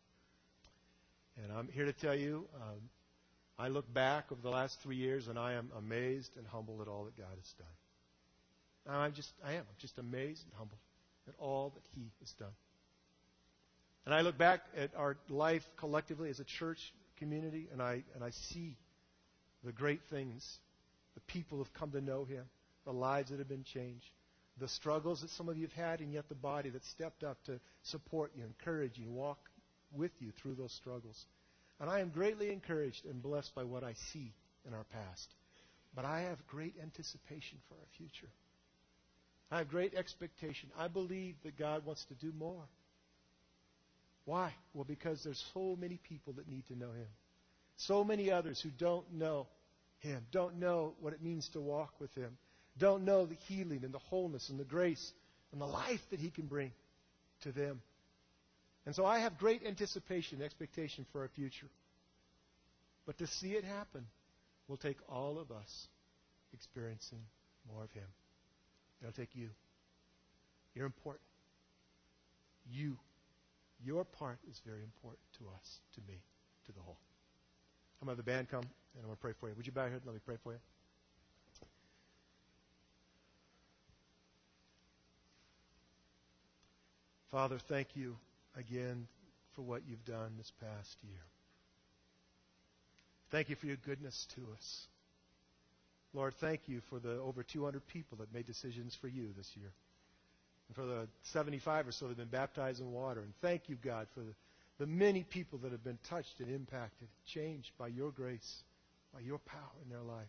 And 1.41 1.51
I'm 1.51 1.67
here 1.67 1.85
to 1.85 1.93
tell 1.93 2.15
you 2.15 2.45
um, 2.55 2.79
I 3.57 3.67
look 3.67 3.91
back 3.93 4.25
over 4.31 4.41
the 4.41 4.49
last 4.49 4.79
three 4.81 4.95
years 4.95 5.27
and 5.27 5.37
I 5.37 5.53
am 5.53 5.69
amazed 5.77 6.31
and 6.37 6.45
humbled 6.47 6.81
at 6.81 6.87
all 6.87 7.05
that 7.05 7.17
God 7.17 7.35
has 7.35 7.53
done. 7.57 7.67
And 8.85 8.95
I'm 8.95 9.13
just, 9.13 9.31
I 9.43 9.53
am. 9.53 9.59
I'm 9.61 9.79
just 9.79 9.97
amazed 9.97 10.43
and 10.43 10.53
humbled 10.57 10.79
at 11.27 11.35
all 11.39 11.71
that 11.75 11.83
He 11.95 12.11
has 12.19 12.31
done. 12.33 12.55
And 14.05 14.13
I 14.13 14.21
look 14.21 14.37
back 14.37 14.61
at 14.77 14.91
our 14.95 15.17
life 15.29 15.63
collectively 15.77 16.29
as 16.29 16.39
a 16.39 16.43
church 16.43 16.93
community 17.17 17.67
and 17.71 17.81
I, 17.81 18.03
and 18.15 18.23
I 18.23 18.31
see 18.31 18.75
the 19.63 19.71
great 19.71 20.01
things. 20.09 20.59
The 21.15 21.21
people 21.21 21.59
have 21.59 21.73
come 21.73 21.91
to 21.91 22.01
know 22.01 22.25
Him, 22.25 22.43
the 22.85 22.91
lives 22.91 23.29
that 23.29 23.39
have 23.39 23.47
been 23.47 23.63
changed, 23.63 24.09
the 24.59 24.67
struggles 24.67 25.21
that 25.21 25.29
some 25.31 25.47
of 25.47 25.57
you 25.57 25.67
have 25.67 25.73
had, 25.73 25.99
and 26.01 26.11
yet 26.11 26.27
the 26.27 26.35
body 26.35 26.69
that 26.69 26.83
stepped 26.85 27.23
up 27.23 27.41
to 27.45 27.59
support 27.83 28.31
you, 28.35 28.43
encourage 28.43 28.97
you, 28.97 29.09
walk 29.09 29.39
with 29.95 30.11
you 30.19 30.31
through 30.41 30.55
those 30.55 30.73
struggles. 30.73 31.25
And 31.79 31.89
I 31.89 31.99
am 31.99 32.09
greatly 32.09 32.51
encouraged 32.51 33.05
and 33.05 33.21
blessed 33.21 33.53
by 33.55 33.63
what 33.63 33.83
I 33.83 33.93
see 34.11 34.33
in 34.67 34.73
our 34.73 34.85
past. 34.85 35.27
But 35.95 36.05
I 36.05 36.21
have 36.21 36.45
great 36.47 36.75
anticipation 36.81 37.59
for 37.67 37.75
our 37.75 37.87
future. 37.97 38.31
I 39.51 39.59
have 39.59 39.69
great 39.69 39.93
expectation. 39.93 40.69
I 40.77 40.87
believe 40.87 41.35
that 41.43 41.57
God 41.57 41.85
wants 41.85 42.05
to 42.05 42.15
do 42.15 42.31
more. 42.37 42.63
Why? 44.25 44.53
Well, 44.73 44.85
because 44.85 45.23
there's 45.23 45.43
so 45.53 45.77
many 45.79 45.99
people 46.09 46.33
that 46.33 46.47
need 46.47 46.65
to 46.67 46.77
know 46.77 46.91
Him. 46.91 47.07
So 47.77 48.03
many 48.03 48.31
others 48.31 48.61
who 48.61 48.69
don't 48.69 49.13
know 49.13 49.47
Him, 49.99 50.25
don't 50.31 50.59
know 50.59 50.93
what 51.01 51.13
it 51.13 51.21
means 51.21 51.49
to 51.49 51.61
walk 51.61 51.93
with 51.99 52.13
Him, 52.15 52.37
don't 52.79 53.03
know 53.03 53.25
the 53.25 53.37
healing 53.47 53.81
and 53.83 53.93
the 53.93 53.99
wholeness 53.99 54.49
and 54.49 54.59
the 54.59 54.63
grace 54.63 55.11
and 55.51 55.61
the 55.61 55.65
life 55.65 56.01
that 56.09 56.19
He 56.19 56.29
can 56.29 56.45
bring 56.45 56.71
to 57.41 57.51
them. 57.51 57.81
And 58.85 58.93
so 58.93 59.05
I 59.05 59.19
have 59.19 59.37
great 59.37 59.65
anticipation, 59.65 60.41
expectation 60.41 61.05
for 61.11 61.21
our 61.21 61.29
future. 61.29 61.67
But 63.05 63.17
to 63.19 63.27
see 63.27 63.51
it 63.51 63.63
happen 63.63 64.05
will 64.67 64.77
take 64.77 64.97
all 65.09 65.39
of 65.39 65.51
us 65.51 65.87
experiencing 66.53 67.19
more 67.71 67.83
of 67.83 67.91
Him. 67.91 68.07
It'll 69.01 69.13
take 69.13 69.35
you. 69.35 69.49
You're 70.75 70.85
important. 70.85 71.23
You. 72.71 72.97
Your 73.85 74.03
part 74.03 74.39
is 74.49 74.61
very 74.65 74.81
important 74.83 75.23
to 75.39 75.45
us, 75.55 75.79
to 75.95 76.01
me, 76.07 76.17
to 76.65 76.71
the 76.71 76.79
whole. 76.81 76.97
I'm 78.01 78.07
going 78.07 78.17
to 78.17 78.19
have 78.19 78.25
the 78.25 78.31
band 78.31 78.49
come, 78.49 78.63
and 78.63 79.01
I'm 79.01 79.05
going 79.05 79.15
to 79.15 79.21
pray 79.21 79.33
for 79.39 79.49
you. 79.49 79.55
Would 79.55 79.65
you 79.65 79.71
bow 79.71 79.83
your 79.83 79.91
head 79.91 80.01
and 80.01 80.07
let 80.07 80.15
me 80.15 80.21
pray 80.25 80.37
for 80.43 80.53
you? 80.53 80.59
Father, 87.31 87.57
thank 87.67 87.95
you 87.95 88.15
again 88.57 89.07
for 89.55 89.61
what 89.61 89.81
you've 89.87 90.05
done 90.05 90.33
this 90.37 90.51
past 90.59 90.97
year. 91.03 91.21
Thank 93.31 93.49
you 93.49 93.55
for 93.55 93.65
your 93.65 93.77
goodness 93.77 94.27
to 94.35 94.41
us. 94.53 94.87
Lord, 96.13 96.33
thank 96.39 96.61
you 96.67 96.81
for 96.89 96.99
the 96.99 97.19
over 97.19 97.41
200 97.43 97.81
people 97.87 98.19
that 98.19 98.33
made 98.33 98.45
decisions 98.45 98.95
for 99.01 99.07
you 99.07 99.29
this 99.35 99.49
year. 99.55 99.71
And 100.67 100.75
for 100.75 100.85
the 100.85 101.07
75 101.31 101.87
or 101.87 101.91
so 101.91 102.05
that 102.05 102.11
have 102.11 102.17
been 102.17 102.39
baptized 102.39 102.79
in 102.79 102.91
water. 102.91 103.21
And 103.21 103.33
thank 103.41 103.67
you, 103.67 103.75
God, 103.83 104.07
for 104.13 104.19
the, 104.19 104.33
the 104.77 104.85
many 104.85 105.23
people 105.23 105.59
that 105.59 105.71
have 105.71 105.83
been 105.83 105.97
touched 106.09 106.39
and 106.39 106.49
impacted, 106.49 107.07
changed 107.25 107.71
by 107.79 107.87
your 107.87 108.11
grace, 108.11 108.63
by 109.13 109.21
your 109.21 109.39
power 109.39 109.59
in 109.83 109.89
their 109.89 110.03
life. 110.03 110.27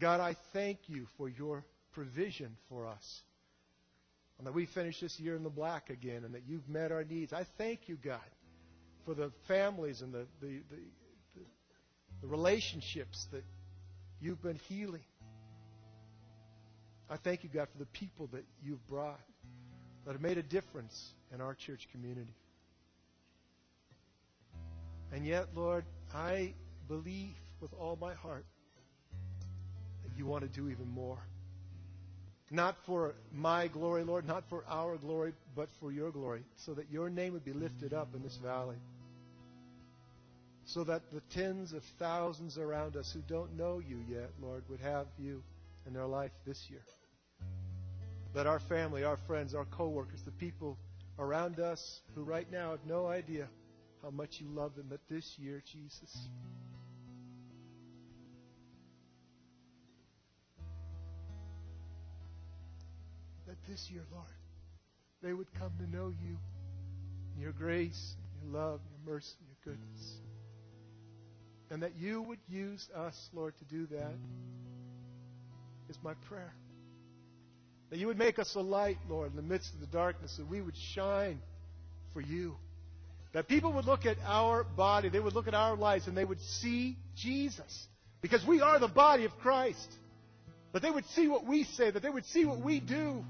God, 0.00 0.20
I 0.20 0.34
thank 0.54 0.78
you 0.86 1.06
for 1.18 1.28
your 1.28 1.62
provision 1.92 2.56
for 2.70 2.86
us. 2.86 3.20
And 4.40 4.46
that 4.46 4.54
we 4.54 4.64
finish 4.64 4.98
this 5.00 5.20
year 5.20 5.36
in 5.36 5.42
the 5.42 5.50
black 5.50 5.90
again 5.90 6.24
and 6.24 6.34
that 6.34 6.44
you've 6.48 6.66
met 6.66 6.92
our 6.92 7.04
needs. 7.04 7.30
I 7.30 7.44
thank 7.58 7.90
you, 7.90 7.98
God, 8.02 8.20
for 9.04 9.12
the 9.12 9.30
families 9.46 10.00
and 10.00 10.14
the, 10.14 10.26
the, 10.40 10.62
the, 10.70 10.76
the, 11.36 11.42
the 12.22 12.26
relationships 12.26 13.26
that 13.32 13.44
you've 14.18 14.40
been 14.42 14.58
healing. 14.66 15.04
I 17.10 17.18
thank 17.18 17.44
you, 17.44 17.50
God, 17.52 17.68
for 17.70 17.76
the 17.76 17.84
people 17.84 18.30
that 18.32 18.46
you've 18.64 18.88
brought 18.88 19.20
that 20.06 20.12
have 20.12 20.22
made 20.22 20.38
a 20.38 20.42
difference 20.42 21.12
in 21.34 21.42
our 21.42 21.52
church 21.52 21.86
community. 21.92 22.34
And 25.12 25.26
yet, 25.26 25.48
Lord, 25.54 25.84
I 26.14 26.54
believe 26.88 27.34
with 27.60 27.74
all 27.74 27.98
my 28.00 28.14
heart 28.14 28.46
that 30.02 30.16
you 30.16 30.24
want 30.24 30.44
to 30.44 30.48
do 30.48 30.70
even 30.70 30.88
more. 30.88 31.18
Not 32.50 32.76
for 32.84 33.14
my 33.32 33.68
glory, 33.68 34.02
Lord, 34.02 34.26
not 34.26 34.42
for 34.48 34.64
our 34.68 34.96
glory, 34.96 35.32
but 35.54 35.68
for 35.78 35.92
your 35.92 36.10
glory, 36.10 36.42
so 36.56 36.74
that 36.74 36.90
your 36.90 37.08
name 37.08 37.32
would 37.32 37.44
be 37.44 37.52
lifted 37.52 37.94
up 37.94 38.08
in 38.14 38.22
this 38.22 38.36
valley. 38.42 38.76
So 40.64 40.84
that 40.84 41.02
the 41.12 41.20
tens 41.32 41.72
of 41.72 41.82
thousands 41.98 42.58
around 42.58 42.96
us 42.96 43.12
who 43.12 43.20
don't 43.32 43.56
know 43.56 43.80
you 43.80 43.98
yet, 44.08 44.30
Lord, 44.42 44.64
would 44.68 44.80
have 44.80 45.06
you 45.18 45.42
in 45.86 45.92
their 45.92 46.06
life 46.06 46.32
this 46.44 46.66
year. 46.68 46.82
That 48.34 48.46
our 48.46 48.60
family, 48.60 49.04
our 49.04 49.16
friends, 49.16 49.54
our 49.54 49.64
coworkers, 49.64 50.22
the 50.24 50.32
people 50.32 50.76
around 51.18 51.60
us 51.60 52.00
who 52.14 52.22
right 52.22 52.50
now 52.50 52.72
have 52.72 52.84
no 52.86 53.06
idea 53.06 53.48
how 54.02 54.10
much 54.10 54.40
you 54.40 54.46
love 54.48 54.74
them, 54.74 54.86
that 54.90 55.00
this 55.08 55.38
year, 55.38 55.62
Jesus, 55.70 56.28
this 63.68 63.88
year, 63.90 64.02
Lord, 64.12 64.26
they 65.22 65.32
would 65.32 65.52
come 65.54 65.72
to 65.78 65.96
know 65.96 66.08
you, 66.08 66.36
your 67.38 67.52
grace, 67.52 68.14
your 68.42 68.52
love, 68.60 68.80
your 68.90 69.14
mercy, 69.14 69.34
your 69.46 69.74
goodness. 69.74 70.14
And 71.70 71.82
that 71.82 71.96
you 71.96 72.22
would 72.22 72.40
use 72.48 72.88
us, 72.96 73.28
Lord, 73.32 73.54
to 73.58 73.64
do 73.64 73.86
that 73.86 74.14
is 75.88 75.98
my 76.02 76.14
prayer. 76.28 76.52
That 77.90 77.98
you 77.98 78.06
would 78.06 78.18
make 78.18 78.38
us 78.38 78.54
a 78.54 78.60
light, 78.60 78.98
Lord, 79.08 79.30
in 79.30 79.36
the 79.36 79.42
midst 79.42 79.74
of 79.74 79.80
the 79.80 79.86
darkness, 79.86 80.36
that 80.36 80.48
we 80.48 80.60
would 80.60 80.76
shine 80.76 81.40
for 82.12 82.20
you. 82.20 82.56
That 83.32 83.46
people 83.46 83.72
would 83.74 83.84
look 83.84 84.06
at 84.06 84.16
our 84.24 84.64
body, 84.64 85.08
they 85.08 85.20
would 85.20 85.34
look 85.34 85.48
at 85.48 85.54
our 85.54 85.76
lives, 85.76 86.08
and 86.08 86.16
they 86.16 86.24
would 86.24 86.40
see 86.40 86.96
Jesus. 87.16 87.86
Because 88.20 88.44
we 88.44 88.60
are 88.60 88.78
the 88.78 88.88
body 88.88 89.24
of 89.24 89.36
Christ. 89.38 89.92
That 90.72 90.82
they 90.82 90.90
would 90.90 91.06
see 91.10 91.28
what 91.28 91.46
we 91.46 91.64
say, 91.64 91.90
that 91.90 92.02
they 92.02 92.10
would 92.10 92.26
see 92.26 92.44
what 92.44 92.60
we 92.60 92.80
do. 92.80 93.24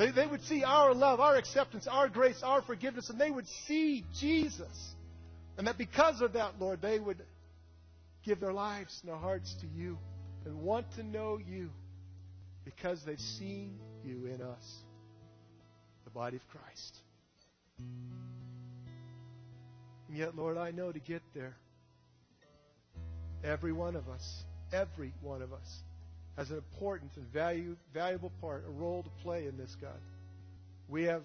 They, 0.00 0.10
they 0.12 0.26
would 0.26 0.42
see 0.44 0.64
our 0.64 0.94
love, 0.94 1.20
our 1.20 1.36
acceptance, 1.36 1.86
our 1.86 2.08
grace, 2.08 2.42
our 2.42 2.62
forgiveness, 2.62 3.10
and 3.10 3.20
they 3.20 3.30
would 3.30 3.46
see 3.66 4.02
Jesus. 4.18 4.94
And 5.58 5.66
that 5.66 5.76
because 5.76 6.22
of 6.22 6.32
that, 6.32 6.58
Lord, 6.58 6.80
they 6.80 6.98
would 6.98 7.22
give 8.24 8.40
their 8.40 8.54
lives 8.54 8.98
and 9.02 9.10
their 9.10 9.18
hearts 9.18 9.54
to 9.60 9.66
you 9.66 9.98
and 10.46 10.62
want 10.62 10.90
to 10.92 11.02
know 11.02 11.38
you 11.38 11.68
because 12.64 13.04
they've 13.04 13.20
seen 13.20 13.78
you 14.02 14.24
in 14.24 14.40
us, 14.40 14.76
the 16.04 16.10
body 16.10 16.38
of 16.38 16.48
Christ. 16.48 16.96
And 20.08 20.16
yet, 20.16 20.34
Lord, 20.34 20.56
I 20.56 20.70
know 20.70 20.92
to 20.92 20.98
get 20.98 21.20
there, 21.34 21.56
every 23.44 23.74
one 23.74 23.96
of 23.96 24.08
us, 24.08 24.44
every 24.72 25.12
one 25.20 25.42
of 25.42 25.52
us, 25.52 25.82
has 26.40 26.50
an 26.50 26.56
important 26.56 27.10
and 27.16 27.26
value, 27.34 27.76
valuable 27.92 28.32
part, 28.40 28.64
a 28.66 28.70
role 28.70 29.02
to 29.02 29.10
play 29.22 29.46
in 29.46 29.58
this, 29.58 29.76
God. 29.78 30.00
We 30.88 31.02
have 31.02 31.20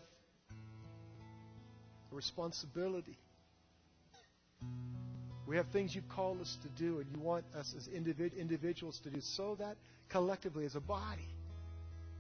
a 2.12 2.16
responsibility. 2.16 3.18
We 5.48 5.56
have 5.56 5.68
things 5.68 5.96
you've 5.96 6.10
called 6.10 6.42
us 6.42 6.58
to 6.64 6.68
do, 6.68 7.00
and 7.00 7.08
you 7.16 7.22
want 7.22 7.46
us 7.58 7.74
as 7.78 7.88
individ- 7.88 8.38
individuals 8.38 9.00
to 9.06 9.10
do, 9.10 9.22
so 9.22 9.56
that 9.58 9.78
collectively, 10.10 10.66
as 10.66 10.76
a 10.76 10.82
body, 10.82 11.30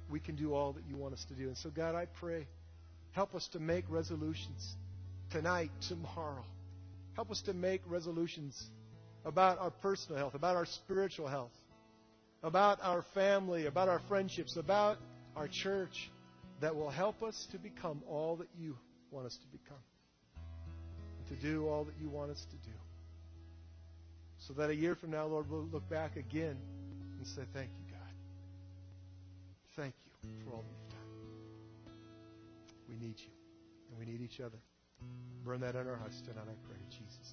we 0.09 0.21
can 0.21 0.37
do 0.37 0.53
all 0.53 0.71
that 0.71 0.83
you 0.89 0.95
want 0.95 1.13
us 1.13 1.25
to 1.25 1.33
do. 1.33 1.47
And 1.47 1.57
so, 1.57 1.69
God, 1.69 1.95
I 1.95 2.05
pray, 2.05 2.47
help 3.11 3.35
us 3.35 3.49
to 3.49 3.59
make 3.59 3.83
resolutions 3.89 4.73
tonight, 5.31 5.71
tomorrow. 5.89 6.45
Help 7.15 7.29
us 7.29 7.41
to 7.41 7.53
make 7.53 7.81
resolutions 7.87 8.69
about 9.25 9.59
our 9.59 9.71
personal 9.71 10.17
health, 10.17 10.33
about 10.33 10.55
our 10.55 10.65
spiritual 10.65 11.27
health, 11.27 11.51
about 12.45 12.79
our 12.83 13.01
family, 13.15 13.65
about 13.65 13.89
our 13.89 13.99
friendships, 14.07 14.55
about 14.55 14.99
our 15.35 15.47
church 15.47 16.11
that 16.61 16.75
will 16.75 16.91
help 16.91 17.23
us 17.23 17.47
to 17.51 17.57
become 17.57 18.03
all 18.07 18.35
that 18.35 18.47
you 18.55 18.77
want 19.09 19.25
us 19.25 19.35
to 19.35 19.47
become, 19.47 19.83
to 21.27 21.35
do 21.35 21.67
all 21.67 21.83
that 21.83 21.95
you 21.99 22.07
want 22.07 22.29
us 22.29 22.45
to 22.51 22.55
do. 22.69 22.75
So 24.37 24.53
that 24.53 24.69
a 24.69 24.75
year 24.75 24.93
from 24.93 25.09
now, 25.09 25.25
Lord, 25.25 25.49
we'll 25.49 25.67
look 25.71 25.89
back 25.89 26.17
again 26.17 26.55
and 27.17 27.27
say, 27.27 27.41
Thank 27.51 27.71
you, 27.79 27.91
God. 27.91 28.13
Thank 29.75 29.95
you 30.23 30.29
for 30.45 30.53
all 30.53 30.63
that 30.63 30.69
you've 30.69 30.89
done. 30.91 31.97
We 32.89 33.07
need 33.07 33.15
you, 33.17 33.33
and 33.89 33.97
we 33.97 34.05
need 34.05 34.21
each 34.21 34.39
other. 34.39 34.59
Burn 35.43 35.61
that 35.61 35.73
in 35.73 35.87
our 35.87 35.95
hearts 35.95 36.21
tonight, 36.21 36.45
I 36.47 36.67
pray, 36.67 36.77
Jesus'. 36.91 37.24